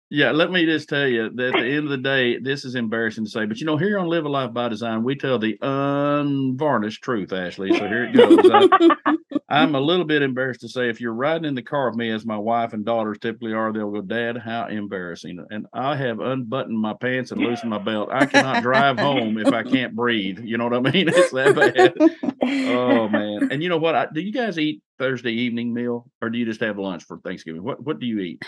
yeah, 0.09 0.31
let 0.31 0.51
me 0.51 0.65
just 0.65 0.87
tell 0.87 1.05
you 1.05 1.29
that 1.35 1.55
at 1.55 1.61
the 1.61 1.67
end 1.67 1.83
of 1.83 1.89
the 1.89 1.97
day, 1.97 2.39
this 2.39 2.63
is 2.63 2.75
embarrassing 2.75 3.25
to 3.25 3.29
say, 3.29 3.45
but 3.45 3.59
you 3.59 3.65
know, 3.65 3.75
here 3.75 3.99
on 3.99 4.07
Live 4.07 4.23
a 4.23 4.29
Life 4.29 4.53
by 4.53 4.69
Design, 4.69 5.03
we 5.03 5.15
tell 5.15 5.37
the 5.37 5.57
unvarnished 5.61 7.03
truth, 7.03 7.33
Ashley. 7.33 7.77
So 7.77 7.87
here 7.87 8.05
it 8.05 8.15
goes. 8.15 9.17
I, 9.49 9.63
am 9.63 9.75
a 9.75 9.81
little 9.81 10.05
bit 10.05 10.21
embarrassed 10.21 10.61
to 10.61 10.69
say 10.69 10.89
if 10.89 11.01
you're 11.01 11.13
riding 11.13 11.43
in 11.43 11.55
the 11.55 11.61
car 11.61 11.89
with 11.89 11.97
me, 11.97 12.09
as 12.11 12.25
my 12.25 12.37
wife 12.37 12.71
and 12.71 12.85
daughters 12.85 13.17
typically 13.19 13.51
are, 13.51 13.73
they'll 13.73 13.91
go, 13.91 14.01
Dad, 14.01 14.37
how 14.37 14.67
embarrassing. 14.67 15.45
And 15.49 15.65
I 15.73 15.97
have 15.97 16.21
unbuttoned 16.21 16.79
my 16.79 16.93
pants 16.93 17.31
and 17.31 17.41
loosened 17.41 17.71
my 17.71 17.77
belt. 17.77 18.07
I 18.09 18.25
cannot 18.27 18.63
drive 18.63 18.97
home 18.97 19.37
if 19.37 19.53
I 19.53 19.63
can't 19.63 19.93
breathe. 19.93 20.39
You 20.39 20.57
know 20.57 20.69
what 20.69 20.87
I 20.87 20.91
mean? 20.91 21.09
It's 21.17 21.31
that 21.31 21.55
bad. 21.55 21.95
Oh, 22.41 23.09
man. 23.09 23.49
And 23.51 23.61
you 23.61 23.67
know 23.67 23.77
what? 23.77 23.95
I, 23.95 24.07
do 24.13 24.21
you 24.21 24.31
guys 24.31 24.57
eat 24.57 24.81
Thursday 24.99 25.31
evening 25.31 25.73
meal 25.73 26.09
or 26.21 26.29
do 26.29 26.37
you 26.37 26.45
just 26.45 26.61
have 26.61 26.77
lunch 26.77 27.03
for 27.03 27.17
Thanksgiving? 27.17 27.63
What, 27.63 27.83
what 27.83 27.99
do 27.99 28.05
you 28.05 28.19
eat? 28.19 28.43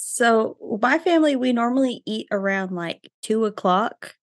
So 0.00 0.56
my 0.80 1.00
family, 1.00 1.34
we 1.34 1.52
normally 1.52 2.02
eat 2.06 2.28
around 2.30 2.70
like 2.70 3.10
two 3.20 3.44
o'clock 3.46 4.14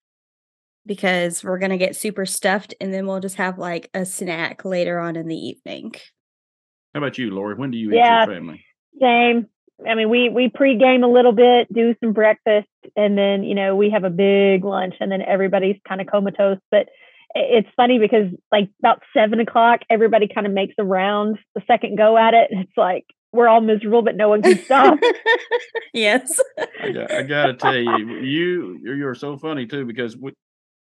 because 0.85 1.43
we're 1.43 1.59
gonna 1.59 1.77
get 1.77 1.97
super 1.97 2.25
stuffed, 2.25 2.73
and 2.79 2.93
then 2.93 3.05
we'll 3.05 3.19
just 3.19 3.35
have 3.35 3.57
like 3.57 3.89
a 3.93 4.05
snack 4.05 4.63
later 4.63 4.99
on 4.99 5.17
in 5.17 5.27
the 5.27 5.35
evening. 5.35 5.91
How 6.93 7.01
about 7.01 7.17
you, 7.17 7.29
Lori? 7.29 7.55
When 7.55 7.71
do 7.71 7.77
you 7.77 7.91
eat 7.91 7.97
yeah, 7.97 8.25
your 8.25 8.35
family? 8.35 8.63
Same. 9.01 9.47
I 9.85 9.95
mean, 9.95 10.09
we 10.09 10.29
we 10.29 10.47
pregame 10.47 11.03
a 11.03 11.11
little 11.11 11.33
bit, 11.33 11.67
do 11.73 11.93
some 12.01 12.13
breakfast, 12.13 12.69
and 12.95 13.17
then 13.17 13.43
you 13.43 13.53
know 13.53 13.75
we 13.75 13.89
have 13.89 14.05
a 14.05 14.09
big 14.09 14.63
lunch, 14.63 14.95
and 15.01 15.11
then 15.11 15.21
everybody's 15.21 15.77
kind 15.85 15.99
of 15.99 16.07
comatose. 16.07 16.59
But 16.71 16.87
it's 17.33 17.67
funny 17.75 17.99
because 17.99 18.31
like 18.49 18.69
about 18.79 19.01
seven 19.13 19.41
o'clock, 19.41 19.81
everybody 19.89 20.29
kind 20.33 20.47
of 20.47 20.53
makes 20.53 20.75
a 20.77 20.85
round 20.85 21.37
the 21.53 21.61
second 21.67 21.97
go 21.97 22.17
at 22.17 22.33
it, 22.33 22.49
and 22.49 22.61
it's 22.61 22.77
like 22.77 23.03
we're 23.35 23.47
all 23.47 23.61
miserable, 23.61 24.01
but 24.01 24.15
no 24.15 24.29
one 24.29 24.41
can 24.41 24.57
stop. 24.59 24.97
yes. 25.93 26.39
I 26.81 26.91
got, 26.91 27.11
I 27.11 27.21
got 27.23 27.45
to 27.47 27.53
tell 27.53 27.75
you, 27.75 28.15
you 28.17 28.79
you're 28.83 29.15
so 29.15 29.37
funny 29.37 29.65
too 29.65 29.85
because 29.85 30.17
we 30.17 30.33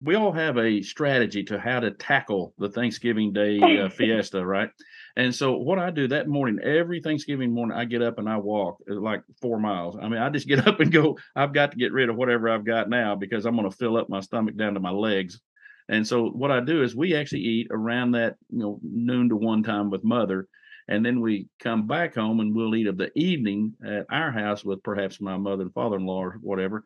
we 0.02 0.14
all 0.14 0.32
have 0.32 0.58
a 0.58 0.82
strategy 0.82 1.42
to 1.44 1.58
how 1.58 1.80
to 1.80 1.90
tackle 1.90 2.54
the 2.58 2.68
Thanksgiving 2.68 3.32
Day 3.32 3.58
uh, 3.60 3.88
fiesta, 3.96 4.44
right? 4.44 4.70
And 5.16 5.34
so 5.34 5.56
what 5.56 5.78
I 5.78 5.90
do 5.90 6.06
that 6.08 6.28
morning, 6.28 6.58
every 6.62 7.00
Thanksgiving 7.00 7.52
morning, 7.52 7.76
I 7.76 7.86
get 7.86 8.02
up 8.02 8.18
and 8.18 8.28
I 8.28 8.36
walk 8.36 8.76
uh, 8.90 8.94
like 8.94 9.22
four 9.40 9.58
miles. 9.58 9.96
I 10.00 10.08
mean, 10.08 10.20
I 10.20 10.28
just 10.28 10.46
get 10.46 10.66
up 10.68 10.80
and 10.80 10.92
go. 10.92 11.18
I've 11.34 11.54
got 11.54 11.72
to 11.72 11.78
get 11.78 11.92
rid 11.92 12.10
of 12.10 12.16
whatever 12.16 12.48
I've 12.48 12.66
got 12.66 12.90
now 12.90 13.14
because 13.14 13.46
I'm 13.46 13.56
going 13.56 13.70
to 13.70 13.76
fill 13.76 13.96
up 13.96 14.10
my 14.10 14.20
stomach 14.20 14.56
down 14.56 14.74
to 14.74 14.80
my 14.80 14.90
legs. 14.90 15.40
And 15.88 16.06
so 16.06 16.28
what 16.28 16.50
I 16.50 16.60
do 16.60 16.82
is 16.82 16.96
we 16.96 17.14
actually 17.14 17.42
eat 17.42 17.68
around 17.70 18.12
that 18.12 18.36
you 18.50 18.58
know 18.58 18.80
noon 18.82 19.28
to 19.28 19.36
one 19.36 19.62
time 19.62 19.88
with 19.88 20.04
mother, 20.04 20.48
and 20.88 21.04
then 21.04 21.20
we 21.20 21.48
come 21.60 21.86
back 21.86 22.14
home 22.14 22.40
and 22.40 22.54
we'll 22.54 22.74
eat 22.76 22.86
of 22.86 22.96
the 22.96 23.10
evening 23.18 23.74
at 23.84 24.06
our 24.10 24.30
house 24.30 24.64
with 24.64 24.82
perhaps 24.82 25.20
my 25.20 25.36
mother 25.36 25.62
and 25.62 25.74
father-in-law 25.74 26.22
or 26.22 26.38
whatever. 26.40 26.84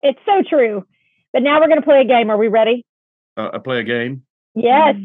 It's 0.03 0.19
so 0.25 0.43
true. 0.49 0.87
But 1.33 1.43
now 1.43 1.61
we're 1.61 1.69
going 1.69 1.81
to 1.81 1.85
play 1.85 2.01
a 2.01 2.05
game. 2.05 2.31
Are 2.31 2.37
we 2.37 2.49
ready? 2.49 2.85
Uh, 3.37 3.51
I 3.55 3.59
play 3.59 3.79
a 3.81 3.85
game. 3.85 4.23
Yes. 4.55 4.97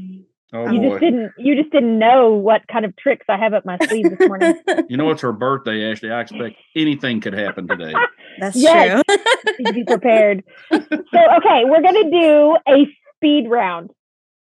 Oh 0.53 0.69
you 0.71 0.79
boy! 0.79 0.89
just 0.89 0.99
didn't. 1.01 1.31
You 1.37 1.55
just 1.55 1.71
didn't 1.71 1.99
know 1.99 2.31
what 2.31 2.61
kind 2.71 2.85
of 2.85 2.95
tricks 2.95 3.25
I 3.29 3.37
have 3.37 3.53
up 3.53 3.65
my 3.65 3.77
sleeve 3.87 4.09
this 4.09 4.27
morning. 4.27 4.55
You 4.89 4.95
know 4.95 5.09
it's 5.11 5.21
her 5.21 5.33
birthday, 5.33 5.91
Ashley. 5.91 6.11
I 6.11 6.21
expect 6.21 6.55
anything 6.75 7.19
could 7.19 7.33
happen 7.33 7.67
today. 7.67 7.93
That's 8.39 8.55
Yes. 8.55 9.03
true. 9.05 9.73
Be 9.73 9.83
prepared. 9.83 10.43
so, 10.71 10.77
okay, 10.79 11.63
we're 11.65 11.81
going 11.81 12.03
to 12.05 12.09
do 12.09 12.57
a 12.69 12.85
speed 13.15 13.49
round 13.49 13.89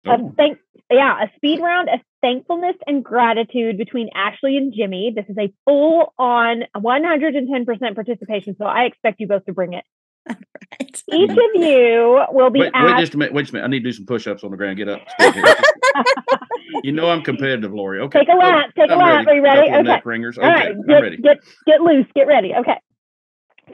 of 0.06 0.20
Oh, 0.22 0.34
thank. 0.36 0.58
Yeah, 0.92 1.24
a 1.24 1.28
speed 1.38 1.62
round 1.62 1.88
of 1.90 2.02
thankfulness 2.22 2.76
and 2.86 3.04
gratitude 3.04 3.78
between 3.78 4.10
Ashley 4.14 4.58
and 4.58 4.74
Jimmy. 4.76 5.14
This 5.16 5.26
is 5.30 5.38
a 5.38 5.54
full 5.64 6.14
on 6.20 6.64
110% 6.76 7.96
participation. 7.96 8.56
So 8.58 8.66
I 8.66 8.84
expect 8.84 9.20
you 9.22 9.28
both 9.28 9.46
to 9.46 9.54
bring 9.54 9.74
it. 9.74 9.86
Right. 10.28 10.38
Each 11.14 11.30
of 11.30 11.38
you 11.56 12.24
will 12.32 12.50
be 12.50 12.60
wait, 12.60 12.74
wait 12.74 13.00
just 13.00 13.14
a 13.14 13.18
minute. 13.18 13.34
Wait 13.34 13.50
a 13.50 13.54
minute. 13.54 13.66
I 13.66 13.70
need 13.70 13.80
to 13.80 13.90
do 13.90 13.92
some 13.92 14.06
push-ups 14.06 14.44
on 14.44 14.52
the 14.52 14.58
ground. 14.58 14.78
Get 14.78 14.90
up. 14.90 15.02
you 16.84 16.92
know 16.92 17.10
I'm 17.10 17.22
competitive, 17.22 17.74
Lori. 17.74 18.02
Okay. 18.02 18.20
Take 18.20 18.30
a 18.30 18.38
lap. 18.38 18.72
Take 18.78 18.90
a 18.90 18.94
I'm 18.94 19.00
lap. 19.00 19.28
Are 19.28 19.36
you 19.36 19.44
ready? 19.44 19.72
Okay. 19.72 19.82
Neck 19.84 20.06
ringers. 20.06 20.38
Okay. 20.38 20.48
right, 20.48 20.72
I'm 20.72 20.82
get, 20.86 21.02
ready. 21.02 21.18
get 21.18 21.38
get 21.66 21.82
loose, 21.82 22.08
get 22.16 22.28
ready. 22.28 22.54
Okay. 22.60 22.80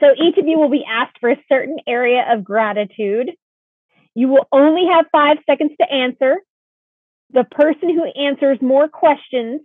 So 0.00 0.06
each 0.22 0.36
of 0.38 0.46
you 0.46 0.58
will 0.58 0.70
be 0.70 0.84
asked 0.88 1.18
for 1.20 1.30
a 1.30 1.36
certain 1.48 1.78
area 1.86 2.24
of 2.30 2.44
gratitude. 2.44 3.30
You 4.14 4.28
will 4.28 4.46
only 4.52 4.86
have 4.92 5.06
five 5.12 5.38
seconds 5.46 5.72
to 5.80 5.90
answer. 5.90 6.36
The 7.32 7.44
person 7.44 7.88
who 7.88 8.04
answers 8.04 8.58
more 8.60 8.88
questions 8.88 9.62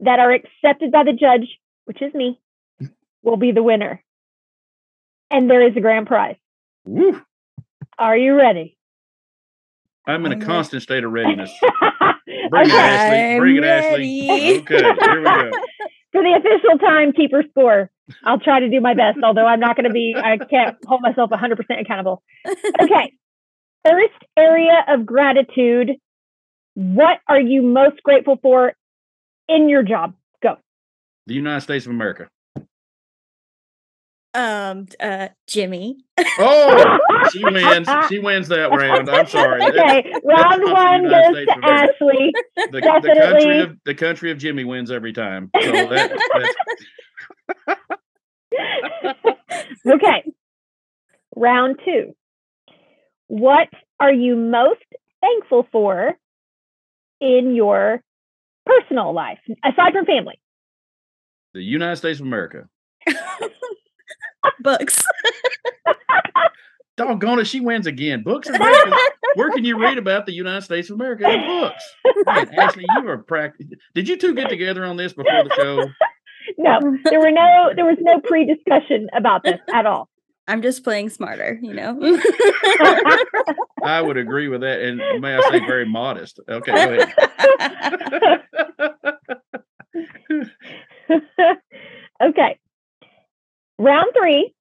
that 0.00 0.18
are 0.18 0.32
accepted 0.32 0.90
by 0.90 1.04
the 1.04 1.12
judge, 1.12 1.46
which 1.84 2.00
is 2.00 2.12
me, 2.14 2.40
will 3.22 3.36
be 3.36 3.52
the 3.52 3.62
winner. 3.62 4.02
And 5.32 5.50
there 5.50 5.66
is 5.66 5.76
a 5.76 5.80
grand 5.80 6.06
prize. 6.06 6.36
Woo. 6.84 7.20
Are 7.98 8.16
you 8.16 8.34
ready? 8.34 8.76
I'm 10.06 10.26
in 10.26 10.32
a 10.32 10.44
constant 10.44 10.82
state 10.82 11.04
of 11.04 11.12
readiness. 11.12 11.50
Bring 12.50 12.68
it, 12.68 12.72
Ashley. 12.72 13.38
Bring 13.40 13.56
it, 13.56 13.64
I'm 13.64 13.70
Ashley. 13.70 14.28
ready. 14.28 14.60
Okay. 14.60 14.82
Here 14.82 15.18
we 15.18 15.24
go. 15.24 15.50
For 16.12 16.22
the 16.22 16.34
official 16.38 16.78
timekeeper 16.78 17.42
score, 17.50 17.90
I'll 18.24 18.38
try 18.38 18.60
to 18.60 18.68
do 18.68 18.80
my 18.82 18.92
best, 18.92 19.18
although 19.24 19.46
I'm 19.46 19.60
not 19.60 19.76
going 19.76 19.84
to 19.86 19.92
be, 19.92 20.14
I 20.14 20.36
can't 20.36 20.76
hold 20.86 21.00
myself 21.00 21.30
100% 21.30 21.80
accountable. 21.80 22.22
Okay. 22.46 23.12
First 23.88 24.12
area 24.36 24.84
of 24.88 25.06
gratitude. 25.06 25.92
What 26.74 27.18
are 27.28 27.40
you 27.40 27.62
most 27.62 28.02
grateful 28.02 28.38
for 28.42 28.74
in 29.48 29.70
your 29.70 29.82
job? 29.82 30.14
Go. 30.42 30.56
The 31.26 31.34
United 31.34 31.62
States 31.62 31.86
of 31.86 31.92
America. 31.92 32.28
Um, 34.34 34.86
uh, 34.98 35.28
Jimmy. 35.46 35.98
Oh, 36.38 36.98
she 37.32 37.44
wins. 37.44 37.88
She 38.08 38.18
wins 38.18 38.48
that 38.48 38.70
round. 38.70 39.10
I'm 39.10 39.26
sorry. 39.26 39.62
okay. 39.62 40.12
Round 40.24 40.62
one 40.64 41.02
goes 41.08 41.34
States 41.34 41.52
to. 41.52 41.64
Ashley. 41.64 42.32
The, 42.56 42.68
the 42.72 42.80
country 42.80 43.14
Definitely. 43.14 43.58
of 43.60 43.76
the 43.84 43.94
country 43.94 44.30
of 44.30 44.38
Jimmy 44.38 44.64
wins 44.64 44.90
every 44.90 45.12
time. 45.12 45.50
So 45.60 45.70
that, 45.70 46.12
okay. 49.86 50.32
Round 51.36 51.78
two. 51.84 52.14
What 53.28 53.68
are 54.00 54.12
you 54.12 54.34
most 54.36 54.80
thankful 55.20 55.66
for 55.70 56.12
in 57.20 57.54
your 57.54 58.00
personal 58.66 59.12
life, 59.14 59.38
aside 59.64 59.92
from 59.92 60.06
family? 60.06 60.38
the 61.54 61.62
United 61.62 61.96
States 61.96 62.18
of 62.18 62.24
America. 62.26 62.66
Books. 64.60 65.02
Doggone 66.96 67.38
it, 67.40 67.46
she 67.46 67.60
wins 67.60 67.86
again. 67.86 68.22
Books 68.22 68.48
are 68.48 68.56
great. 68.58 68.74
'cause 68.84 69.00
Where 69.34 69.50
can 69.50 69.64
you 69.64 69.78
read 69.80 69.96
about 69.98 70.26
the 70.26 70.32
United 70.32 70.62
States 70.62 70.90
of 70.90 70.96
America 70.96 71.28
in 71.28 71.40
books? 71.46 71.82
Man, 72.26 72.50
Ashley, 72.58 72.84
you 72.96 73.08
are 73.08 73.18
practice. 73.18 73.66
Did 73.94 74.08
you 74.08 74.16
two 74.16 74.34
get 74.34 74.48
together 74.50 74.84
on 74.84 74.96
this 74.96 75.12
before 75.14 75.44
the 75.44 75.54
show? 75.56 75.86
No, 76.58 76.80
there 77.04 77.20
were 77.20 77.30
no, 77.30 77.70
there 77.74 77.84
was 77.86 77.96
no 78.00 78.20
pre-discussion 78.20 79.08
about 79.16 79.42
this 79.42 79.58
at 79.72 79.86
all. 79.86 80.08
I'm 80.48 80.60
just 80.60 80.82
playing 80.84 81.08
smarter, 81.10 81.58
you 81.62 81.72
know. 81.72 81.98
I 83.84 84.02
would 84.02 84.16
agree 84.16 84.48
with 84.48 84.60
that, 84.62 84.80
and 84.82 84.98
may 85.22 85.36
I 85.36 85.40
say, 85.50 85.60
very 85.60 85.86
modest. 85.86 86.40
Okay, 86.48 86.72
go 86.72 87.04
ahead. 87.94 88.42
okay. 92.22 92.58
Round 93.78 94.06
three. 94.18 94.52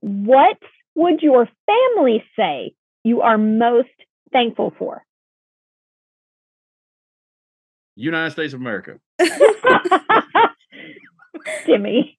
What 0.00 0.56
would 1.02 1.20
your 1.20 1.48
family 1.66 2.24
say 2.36 2.74
you 3.04 3.20
are 3.22 3.38
most 3.38 3.88
thankful 4.32 4.72
for? 4.78 5.02
United 7.94 8.30
States 8.30 8.54
of 8.54 8.60
America. 8.60 8.98
Jimmy. 11.66 12.18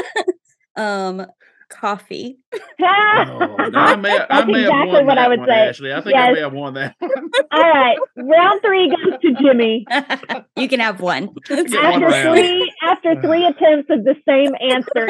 um, 0.76 1.26
coffee. 1.74 2.38
Oh, 2.86 3.56
I 3.74 3.96
may, 3.96 4.10
I 4.10 4.26
That's 4.28 4.46
may 4.46 4.62
have 4.62 4.70
exactly 4.70 4.92
won 4.92 5.06
what 5.06 5.18
I 5.18 5.28
would 5.28 5.38
one, 5.40 5.48
say. 5.48 5.54
Ashley. 5.68 5.92
I 5.92 6.00
think 6.00 6.16
I 6.16 6.32
may 6.32 6.40
have 6.40 6.52
won 6.52 6.74
that. 6.74 6.94
one. 7.00 7.10
All 7.52 7.60
right, 7.62 7.96
round 8.16 8.60
three 8.62 8.88
goes 8.90 9.20
to 9.22 9.32
Jimmy. 9.42 9.86
you 10.56 10.68
can 10.68 10.80
have 10.80 11.00
one. 11.00 11.30
Get 11.46 11.70
one 11.70 12.02
After 12.04 12.30
three, 12.32 12.72
after 12.82 13.22
three 13.22 13.44
attempts 13.46 13.90
of 13.90 14.04
the 14.04 14.14
same 14.28 14.52
answer, 14.60 15.08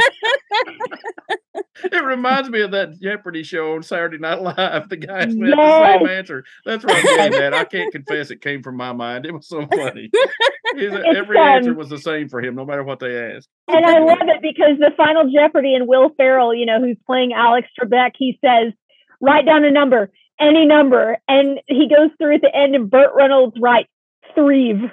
It 1.84 2.04
reminds 2.04 2.50
me 2.50 2.60
of 2.62 2.70
that 2.72 3.00
Jeopardy 3.00 3.42
show 3.42 3.74
on 3.74 3.82
Saturday 3.82 4.18
Night 4.18 4.40
Live. 4.40 4.88
The 4.88 4.96
guy 4.96 5.20
had 5.20 5.30
the 5.32 5.96
same 5.98 6.08
answer. 6.08 6.44
That's 6.64 6.84
where 6.84 6.96
I'm 6.96 7.02
getting 7.02 7.40
at. 7.42 7.54
I 7.54 7.64
can't 7.64 7.92
confess 7.92 8.30
it 8.30 8.40
came 8.40 8.62
from 8.62 8.76
my 8.76 8.92
mind. 8.92 9.26
It 9.26 9.32
was 9.32 9.48
so 9.48 9.66
funny. 9.66 10.10
He's- 10.12 10.92
It's, 10.94 11.16
every 11.16 11.38
answer 11.38 11.70
um, 11.70 11.76
was 11.76 11.88
the 11.88 11.98
same 11.98 12.28
for 12.28 12.40
him, 12.40 12.54
no 12.54 12.64
matter 12.64 12.82
what 12.82 12.98
they 12.98 13.16
asked. 13.34 13.48
and 13.68 13.84
I 13.84 13.98
love 14.00 14.18
it 14.22 14.42
because 14.42 14.78
the 14.78 14.90
final 14.96 15.30
Jeopardy 15.32 15.74
and 15.74 15.86
Will 15.86 16.10
Ferrell, 16.16 16.53
you 16.54 16.66
know, 16.66 16.80
who's 16.80 16.96
playing 17.06 17.32
Alex 17.32 17.68
Trebek, 17.78 18.12
he 18.16 18.38
says, 18.44 18.72
"Write 19.20 19.46
down 19.46 19.64
a 19.64 19.70
number, 19.70 20.10
any 20.40 20.66
number," 20.66 21.18
and 21.28 21.60
he 21.66 21.88
goes 21.88 22.10
through 22.18 22.36
at 22.36 22.40
the 22.42 22.54
end, 22.54 22.74
and 22.74 22.90
Burt 22.90 23.12
Reynolds 23.14 23.56
writes 23.60 23.88
three. 24.34 24.90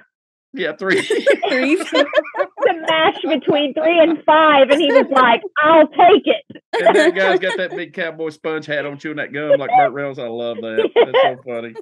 Yeah, 0.53 0.73
three. 0.75 1.01
Three. 1.49 1.75
The 1.77 2.85
mash 2.89 3.21
between 3.21 3.73
three 3.73 3.99
and 3.99 4.21
five, 4.25 4.69
and 4.69 4.81
he 4.81 4.87
was 4.91 5.05
like, 5.09 5.41
"I'll 5.63 5.87
take 5.87 6.23
it." 6.25 6.61
and 6.73 6.93
that 6.95 7.15
guy's 7.15 7.39
got 7.39 7.55
that 7.57 7.71
big 7.71 7.93
cowboy 7.93 8.29
sponge 8.31 8.65
hat 8.65 8.85
on, 8.85 8.97
chewing 8.97 9.15
that 9.15 9.31
gum 9.31 9.57
like 9.57 9.69
Burt 9.69 9.93
Reynolds. 9.93 10.19
I 10.19 10.27
love 10.27 10.57
that. 10.57 10.89
That's 10.95 11.21
so 11.21 11.41
funny. 11.45 11.73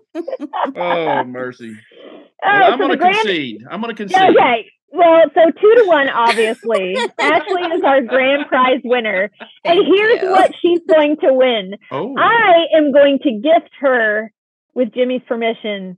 Oh 0.76 1.24
mercy. 1.24 1.76
Uh, 2.46 2.60
Well, 2.60 2.64
I'm 2.64 2.72
so 2.74 2.78
going 2.78 2.90
the 2.92 2.96
to 2.96 2.98
grand- 3.02 3.16
concede. 3.18 3.66
I'm 3.70 3.82
going 3.82 3.96
to 3.96 3.98
concede. 4.06 4.36
Okay. 4.38 4.70
Well, 4.92 5.24
so 5.36 5.42
two 5.52 5.76
to 5.76 5.84
one, 5.88 6.10
obviously. 6.10 6.98
Ashley 7.20 7.62
is 7.62 7.84
our 7.84 8.02
grand 8.02 8.48
prize 8.48 8.82
winner. 8.84 9.30
And 9.64 9.80
here's 9.86 10.22
you. 10.22 10.32
what 10.32 10.52
she's 10.62 10.80
going 10.90 11.18
to 11.18 11.34
win. 11.34 11.76
Oh, 11.92 12.16
I 12.18 12.66
am 12.76 12.92
going 12.92 13.20
to 13.20 13.32
gift 13.34 13.70
her, 13.82 14.32
with 14.74 14.94
Jimmy's 14.94 15.22
permission, 15.28 15.98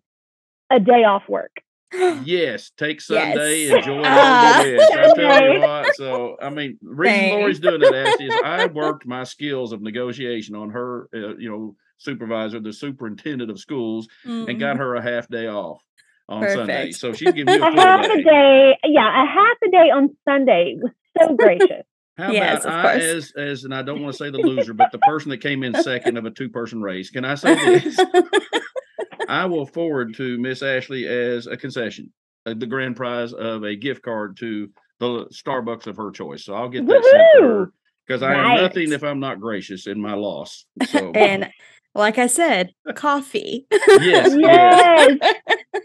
a 0.71 0.79
day 0.79 1.03
off 1.03 1.23
work. 1.29 1.51
yes. 1.93 2.71
Take 2.77 3.01
Sunday, 3.01 3.65
Yes. 3.67 3.85
enjoy 3.85 4.01
Ah. 4.05 4.61
the 4.63 4.71
wish. 4.71 4.81
I 4.91 5.01
tell 5.01 5.11
Okay. 5.11 5.53
you 5.53 5.59
what. 5.61 5.95
So, 5.95 6.37
I 6.41 6.49
mean, 6.49 6.77
the 6.81 6.89
reason 6.89 7.15
Thanks. 7.19 7.35
Lori's 7.35 7.59
doing 7.59 7.81
that, 7.81 7.93
Ashley, 7.93 8.27
is 8.27 8.35
I 8.43 8.65
worked 8.67 9.05
my 9.05 9.23
skills 9.23 9.71
of 9.73 9.81
negotiation 9.81 10.55
on 10.55 10.69
her, 10.69 11.07
uh, 11.13 11.35
you 11.37 11.49
know, 11.49 11.75
supervisor, 11.97 12.59
the 12.59 12.73
superintendent 12.73 13.51
of 13.51 13.59
schools, 13.59 14.07
and 14.25 14.59
got 14.59 14.77
her 14.77 14.95
a 14.95 15.01
half 15.01 15.27
day 15.27 15.47
off 15.47 15.81
on 16.29 16.47
Sunday. 16.49 16.91
So 16.91 17.13
she's 17.13 17.33
giving 17.33 17.53
you 17.53 17.63
A 17.63 17.67
a 17.67 17.71
full 17.71 17.79
half 17.81 18.05
a 18.05 18.17
day. 18.17 18.23
day, 18.23 18.77
yeah, 18.85 19.23
a 19.23 19.25
half 19.25 19.57
a 19.65 19.71
day 19.71 19.89
on 19.91 20.15
Sunday 20.27 20.77
was 20.81 20.91
so 21.19 21.35
gracious. 21.37 21.83
How 22.17 22.31
Yes, 22.31 22.63
about 22.65 22.85
I, 22.85 22.91
course. 22.93 23.03
as 23.03 23.31
as 23.37 23.63
and 23.63 23.73
I 23.73 23.81
don't 23.81 24.01
want 24.01 24.13
to 24.13 24.17
say 24.17 24.29
the 24.29 24.37
loser, 24.37 24.73
but 24.73 24.91
the 24.91 24.99
person 24.99 25.29
that 25.31 25.37
came 25.41 25.63
in 25.63 25.73
second 25.75 26.17
of 26.17 26.25
a 26.25 26.31
two 26.31 26.49
person 26.49 26.81
race? 26.81 27.09
Can 27.09 27.25
I 27.25 27.35
say 27.35 27.55
this? 27.55 27.99
I 29.27 29.45
will 29.45 29.65
forward 29.65 30.13
to 30.15 30.37
Miss 30.37 30.61
Ashley 30.61 31.07
as 31.07 31.47
a 31.47 31.55
concession, 31.55 32.11
uh, 32.45 32.53
the 32.55 32.65
grand 32.67 32.95
prize 32.97 33.33
of 33.33 33.63
a 33.63 33.75
gift 33.75 34.01
card 34.03 34.37
to 34.37 34.69
the 34.99 35.25
Starbucks 35.27 35.87
of 35.87 35.97
her 35.97 36.11
choice. 36.11 36.43
So 36.45 36.53
I'll 36.53 36.69
get 36.69 36.85
that 36.87 37.03
sent 37.03 37.23
to 37.37 37.41
her 37.43 37.73
because 38.05 38.21
I 38.23 38.33
am 38.35 38.61
nothing 38.61 38.91
if 38.91 39.03
I'm 39.03 39.19
not 39.19 39.39
gracious 39.39 39.87
in 39.87 40.01
my 40.01 40.13
loss. 40.13 40.65
So 40.89 41.11
and 41.15 41.49
like 41.95 42.17
I 42.17 42.27
said, 42.27 42.73
coffee. 42.93 43.67
yes, 43.71 44.35
yes, 44.37 45.17
Yes. 45.21 45.33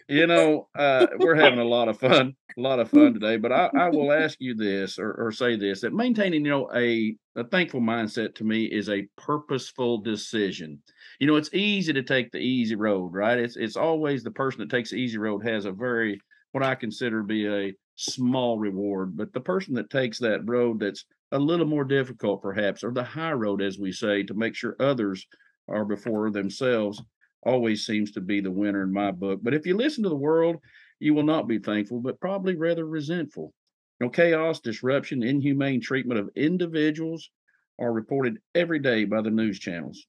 You 0.08 0.26
know, 0.26 0.68
uh, 0.74 1.06
we're 1.18 1.34
having 1.34 1.58
a 1.58 1.64
lot 1.64 1.88
of 1.88 1.98
fun, 1.98 2.34
a 2.56 2.60
lot 2.60 2.78
of 2.78 2.90
fun 2.90 3.14
today. 3.14 3.36
But 3.36 3.52
I, 3.52 3.70
I 3.76 3.88
will 3.88 4.12
ask 4.12 4.36
you 4.40 4.54
this 4.54 4.98
or, 4.98 5.12
or 5.12 5.32
say 5.32 5.56
this 5.56 5.80
that 5.80 5.92
maintaining, 5.92 6.44
you 6.44 6.50
know, 6.50 6.70
a, 6.74 7.16
a 7.34 7.44
thankful 7.44 7.80
mindset 7.80 8.34
to 8.36 8.44
me 8.44 8.64
is 8.64 8.88
a 8.88 9.06
purposeful 9.16 9.98
decision. 9.98 10.80
You 11.18 11.26
know, 11.26 11.36
it's 11.36 11.52
easy 11.52 11.92
to 11.92 12.02
take 12.02 12.30
the 12.30 12.38
easy 12.38 12.76
road, 12.76 13.14
right? 13.14 13.38
It's 13.38 13.56
it's 13.56 13.76
always 13.76 14.22
the 14.22 14.30
person 14.30 14.60
that 14.60 14.70
takes 14.70 14.90
the 14.90 14.96
easy 14.96 15.18
road 15.18 15.44
has 15.46 15.64
a 15.64 15.72
very 15.72 16.20
what 16.52 16.62
I 16.64 16.74
consider 16.74 17.20
to 17.20 17.26
be 17.26 17.46
a 17.46 17.74
small 17.96 18.58
reward. 18.58 19.16
But 19.16 19.32
the 19.32 19.40
person 19.40 19.74
that 19.74 19.90
takes 19.90 20.18
that 20.20 20.48
road 20.48 20.80
that's 20.80 21.04
a 21.32 21.38
little 21.38 21.66
more 21.66 21.84
difficult, 21.84 22.42
perhaps, 22.42 22.84
or 22.84 22.92
the 22.92 23.02
high 23.02 23.32
road, 23.32 23.60
as 23.60 23.78
we 23.78 23.90
say, 23.92 24.22
to 24.22 24.34
make 24.34 24.54
sure 24.54 24.76
others 24.78 25.26
are 25.68 25.84
before 25.84 26.30
themselves, 26.30 27.02
always 27.46 27.86
seems 27.86 28.10
to 28.12 28.20
be 28.20 28.40
the 28.40 28.50
winner 28.50 28.82
in 28.82 28.92
my 28.92 29.10
book. 29.10 29.40
But 29.42 29.54
if 29.54 29.66
you 29.66 29.76
listen 29.76 30.02
to 30.02 30.08
the 30.08 30.16
world, 30.16 30.56
you 30.98 31.14
will 31.14 31.22
not 31.22 31.48
be 31.48 31.58
thankful, 31.58 32.00
but 32.00 32.20
probably 32.20 32.56
rather 32.56 32.86
resentful. 32.86 33.54
You 34.00 34.06
know, 34.06 34.10
chaos, 34.10 34.60
disruption, 34.60 35.22
inhumane 35.22 35.80
treatment 35.80 36.20
of 36.20 36.30
individuals 36.36 37.30
are 37.78 37.92
reported 37.92 38.38
every 38.54 38.78
day 38.78 39.04
by 39.04 39.22
the 39.22 39.30
news 39.30 39.58
channels. 39.58 40.06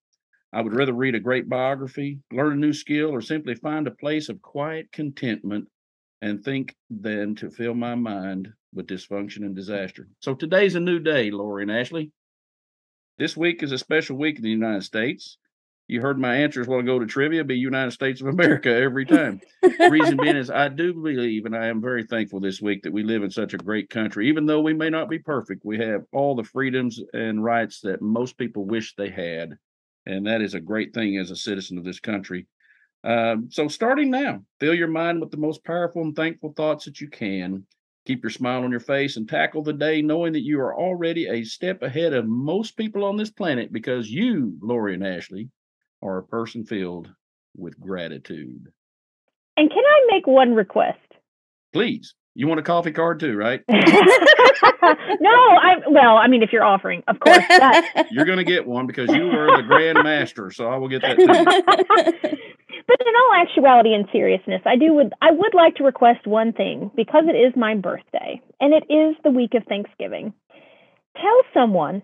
I 0.53 0.61
would 0.61 0.75
rather 0.75 0.93
read 0.93 1.15
a 1.15 1.19
great 1.19 1.47
biography, 1.47 2.19
learn 2.31 2.53
a 2.53 2.55
new 2.55 2.73
skill, 2.73 3.11
or 3.11 3.21
simply 3.21 3.55
find 3.55 3.85
a 3.85 3.91
place 3.91 4.29
of 4.29 4.41
quiet 4.41 4.91
contentment 4.91 5.67
and 6.21 6.43
think 6.43 6.75
than 6.89 7.35
to 7.35 7.51
fill 7.51 7.73
my 7.73 7.95
mind 7.95 8.49
with 8.73 8.87
dysfunction 8.87 9.45
and 9.45 9.55
disaster. 9.55 10.07
So 10.19 10.33
today's 10.33 10.75
a 10.75 10.79
new 10.79 10.99
day, 10.99 11.31
Lori 11.31 11.63
and 11.63 11.71
Ashley. 11.71 12.11
This 13.17 13.35
week 13.35 13.63
is 13.63 13.71
a 13.71 13.77
special 13.77 14.17
week 14.17 14.37
in 14.37 14.43
the 14.43 14.49
United 14.49 14.83
States. 14.83 15.37
You 15.89 16.01
heard 16.01 16.19
my 16.19 16.35
answers 16.35 16.67
while 16.67 16.79
I 16.79 16.83
go 16.83 16.99
to 16.99 17.05
trivia, 17.05 17.45
be 17.45 17.57
United 17.57 17.91
States 17.91 18.19
of 18.19 18.27
America 18.27 18.69
every 18.69 19.05
time. 19.05 19.39
Reason 19.89 20.17
being 20.17 20.35
is 20.35 20.49
I 20.49 20.67
do 20.67 20.93
believe, 20.93 21.45
and 21.45 21.55
I 21.55 21.67
am 21.67 21.81
very 21.81 22.03
thankful 22.03 22.41
this 22.41 22.61
week 22.61 22.83
that 22.83 22.91
we 22.91 23.03
live 23.03 23.23
in 23.23 23.31
such 23.31 23.53
a 23.53 23.57
great 23.57 23.89
country. 23.89 24.27
Even 24.27 24.45
though 24.45 24.59
we 24.59 24.73
may 24.73 24.89
not 24.89 25.09
be 25.09 25.19
perfect, 25.19 25.63
we 25.63 25.77
have 25.77 26.03
all 26.11 26.35
the 26.35 26.43
freedoms 26.43 26.99
and 27.13 27.41
rights 27.41 27.79
that 27.81 28.01
most 28.01 28.37
people 28.37 28.65
wish 28.65 28.95
they 28.95 29.09
had. 29.09 29.57
And 30.05 30.27
that 30.27 30.41
is 30.41 30.55
a 30.55 30.59
great 30.59 30.93
thing 30.93 31.17
as 31.17 31.31
a 31.31 31.37
citizen 31.37 31.77
of 31.77 31.85
this 31.85 32.01
country. 32.01 32.47
Um, 33.05 33.47
so, 33.49 33.69
starting 33.69 34.11
now, 34.11 34.43
fill 34.59 34.73
your 34.73 34.89
mind 34.89 35.21
with 35.21 35.31
the 35.31 35.37
most 35.37 35.63
powerful 35.63 36.01
and 36.01 36.13
thankful 36.13 36.51
thoughts 36.51 36.83
that 36.83 36.99
you 36.99 37.09
can. 37.09 37.65
Keep 38.05 38.23
your 38.23 38.31
smile 38.31 38.63
on 38.63 38.71
your 38.71 38.81
face 38.81 39.15
and 39.15 39.27
tackle 39.27 39.63
the 39.63 39.73
day 39.73 40.01
knowing 40.01 40.33
that 40.33 40.43
you 40.43 40.59
are 40.59 40.77
already 40.77 41.27
a 41.27 41.45
step 41.45 41.81
ahead 41.81 42.13
of 42.13 42.25
most 42.25 42.75
people 42.75 43.05
on 43.05 43.15
this 43.15 43.31
planet 43.31 43.71
because 43.71 44.09
you, 44.09 44.57
Lori 44.61 44.93
and 44.93 45.05
Ashley, 45.05 45.49
are 46.01 46.17
a 46.17 46.23
person 46.23 46.65
filled 46.65 47.09
with 47.55 47.79
gratitude. 47.79 48.71
And 49.55 49.69
can 49.69 49.83
I 49.83 50.13
make 50.13 50.27
one 50.27 50.53
request? 50.53 50.99
Please, 51.73 52.13
you 52.35 52.47
want 52.47 52.59
a 52.59 52.63
coffee 52.63 52.91
card 52.91 53.19
too, 53.19 53.35
right? 53.35 53.61
no, 53.67 53.73
I 53.73 55.75
well, 55.89 56.17
I 56.17 56.27
mean, 56.27 56.43
if 56.43 56.53
you're 56.53 56.63
offering, 56.63 57.01
of 57.07 57.19
course. 57.19 57.43
But, 57.49 57.83
You're 58.11 58.25
going 58.25 58.37
to 58.37 58.43
get 58.43 58.67
one 58.67 58.85
because 58.85 59.09
you 59.09 59.25
were 59.25 59.57
the 59.57 59.63
grand 59.63 60.03
master, 60.03 60.51
so 60.51 60.69
I 60.69 60.77
will 60.77 60.87
get 60.87 61.01
that 61.01 61.17
too. 61.17 61.25
but 62.87 62.99
in 62.99 63.13
all 63.15 63.41
actuality 63.41 63.93
and 63.93 64.07
seriousness, 64.11 64.61
I 64.65 64.75
do 64.75 64.93
would 64.93 65.13
I 65.19 65.31
would 65.31 65.55
like 65.55 65.77
to 65.77 65.83
request 65.83 66.27
one 66.27 66.53
thing 66.53 66.91
because 66.95 67.23
it 67.27 67.35
is 67.35 67.55
my 67.55 67.73
birthday 67.73 68.39
and 68.61 68.71
it 68.73 68.83
is 68.91 69.15
the 69.23 69.31
week 69.31 69.55
of 69.55 69.63
Thanksgiving. 69.63 70.33
Tell 71.15 71.41
someone, 71.55 72.03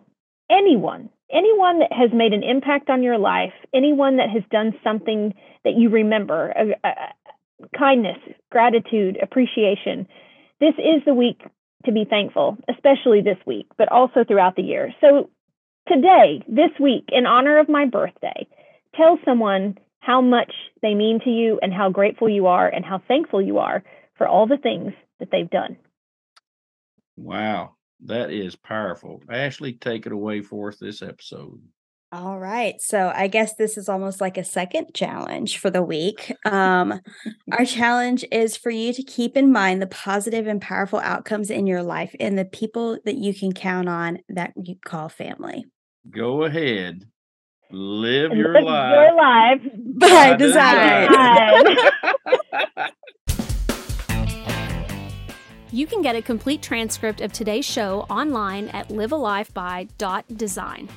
anyone, 0.49 1.09
anyone 1.33 1.79
that 1.79 1.91
has 1.91 2.11
made 2.13 2.33
an 2.33 2.43
impact 2.43 2.89
on 2.89 3.03
your 3.03 3.17
life, 3.17 3.53
anyone 3.73 4.17
that 4.17 4.29
has 4.29 4.43
done 4.51 4.73
something 4.83 5.33
that 5.63 5.75
you 5.75 5.89
remember, 5.89 6.53
uh, 6.57 6.87
uh, 6.87 7.67
kindness, 7.77 8.17
gratitude, 8.51 9.17
appreciation. 9.21 10.07
This 10.59 10.75
is 10.77 11.03
the 11.05 11.13
week 11.13 11.41
to 11.85 11.91
be 11.91 12.05
thankful, 12.05 12.57
especially 12.69 13.21
this 13.21 13.37
week, 13.45 13.67
but 13.77 13.91
also 13.91 14.23
throughout 14.23 14.55
the 14.55 14.61
year. 14.61 14.93
So 15.01 15.29
today, 15.87 16.43
this 16.47 16.71
week, 16.79 17.05
in 17.11 17.25
honor 17.25 17.59
of 17.59 17.67
my 17.67 17.85
birthday, 17.85 18.47
tell 18.95 19.19
someone 19.25 19.77
how 19.99 20.21
much 20.21 20.53
they 20.81 20.93
mean 20.93 21.19
to 21.23 21.29
you 21.29 21.59
and 21.61 21.73
how 21.73 21.89
grateful 21.89 22.29
you 22.29 22.47
are 22.47 22.67
and 22.67 22.85
how 22.85 23.01
thankful 23.07 23.41
you 23.41 23.57
are 23.59 23.83
for 24.17 24.27
all 24.27 24.47
the 24.47 24.57
things 24.57 24.93
that 25.19 25.29
they've 25.31 25.49
done. 25.49 25.77
Wow, 27.15 27.75
that 28.05 28.31
is 28.31 28.55
powerful. 28.55 29.21
Ashley, 29.29 29.73
take 29.73 30.05
it 30.05 30.11
away 30.11 30.41
for 30.41 30.69
us 30.69 30.77
this 30.77 31.01
episode. 31.01 31.61
All 32.11 32.37
right. 32.37 32.79
So 32.79 33.11
I 33.15 33.27
guess 33.27 33.55
this 33.55 33.75
is 33.75 33.89
almost 33.89 34.21
like 34.21 34.37
a 34.37 34.43
second 34.43 34.93
challenge 34.93 35.57
for 35.57 35.71
the 35.71 35.81
week. 35.81 36.31
Um, 36.45 36.99
our 37.51 37.65
challenge 37.65 38.23
is 38.31 38.55
for 38.55 38.69
you 38.69 38.93
to 38.93 39.01
keep 39.01 39.35
in 39.35 39.51
mind 39.51 39.81
the 39.81 39.87
positive 39.87 40.45
and 40.45 40.61
powerful 40.61 40.99
outcomes 40.99 41.49
in 41.49 41.65
your 41.65 41.81
life 41.81 42.15
and 42.19 42.37
the 42.37 42.45
people 42.45 42.99
that 43.05 43.15
you 43.15 43.33
can 43.33 43.51
count 43.51 43.89
on 43.89 44.19
that 44.29 44.53
you 44.63 44.75
call 44.85 45.09
family. 45.09 45.65
Go 46.11 46.43
ahead, 46.43 47.03
live 47.71 48.33
your 48.33 48.61
life. 48.61 48.93
Your 48.93 49.15
life. 49.15 49.61
By 49.99 50.07
By 50.31 50.35
design. 50.35 51.07
design. 51.07 51.77
You 55.73 55.87
can 55.87 56.03
get 56.03 56.15
a 56.15 56.21
complete 56.21 56.61
transcript 56.61 57.19
of 57.19 57.33
today's 57.33 57.65
show 57.65 58.01
online 58.01 58.69
at 58.69 58.89
livealifeby.design. 58.89 60.89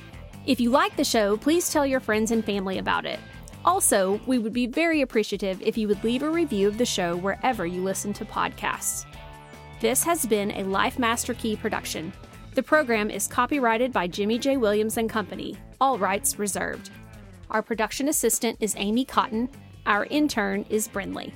If 0.45 0.59
you 0.59 0.69
like 0.69 0.95
the 0.95 1.03
show, 1.03 1.35
please 1.35 1.71
tell 1.71 1.83
your 1.83 1.99
friends 1.99 2.29
and 2.29 2.45
family 2.45 2.77
about 2.77 3.07
it. 3.07 3.19
Also, 3.65 4.21
we 4.27 4.37
would 4.37 4.53
be 4.53 4.67
very 4.67 5.01
appreciative 5.01 5.59
if 5.63 5.79
you 5.79 5.87
would 5.87 6.03
leave 6.03 6.21
a 6.21 6.29
review 6.29 6.67
of 6.67 6.77
the 6.77 6.85
show 6.85 7.15
wherever 7.15 7.65
you 7.65 7.83
listen 7.83 8.13
to 8.13 8.23
podcasts. 8.23 9.07
This 9.81 10.03
has 10.03 10.27
been 10.27 10.51
a 10.51 10.63
Life 10.63 10.99
Master 10.99 11.33
Key 11.33 11.55
production. 11.55 12.13
The 12.53 12.61
program 12.61 13.09
is 13.09 13.25
copyrighted 13.25 13.91
by 13.91 14.05
Jimmy 14.05 14.37
J. 14.37 14.57
Williams 14.57 14.97
and 14.97 15.09
Company, 15.09 15.57
all 15.81 15.97
rights 15.97 16.37
reserved. 16.37 16.91
Our 17.49 17.63
production 17.63 18.09
assistant 18.09 18.57
is 18.59 18.75
Amy 18.77 19.05
Cotton. 19.05 19.49
Our 19.87 20.05
intern 20.05 20.67
is 20.69 20.87
Brinley. 20.87 21.33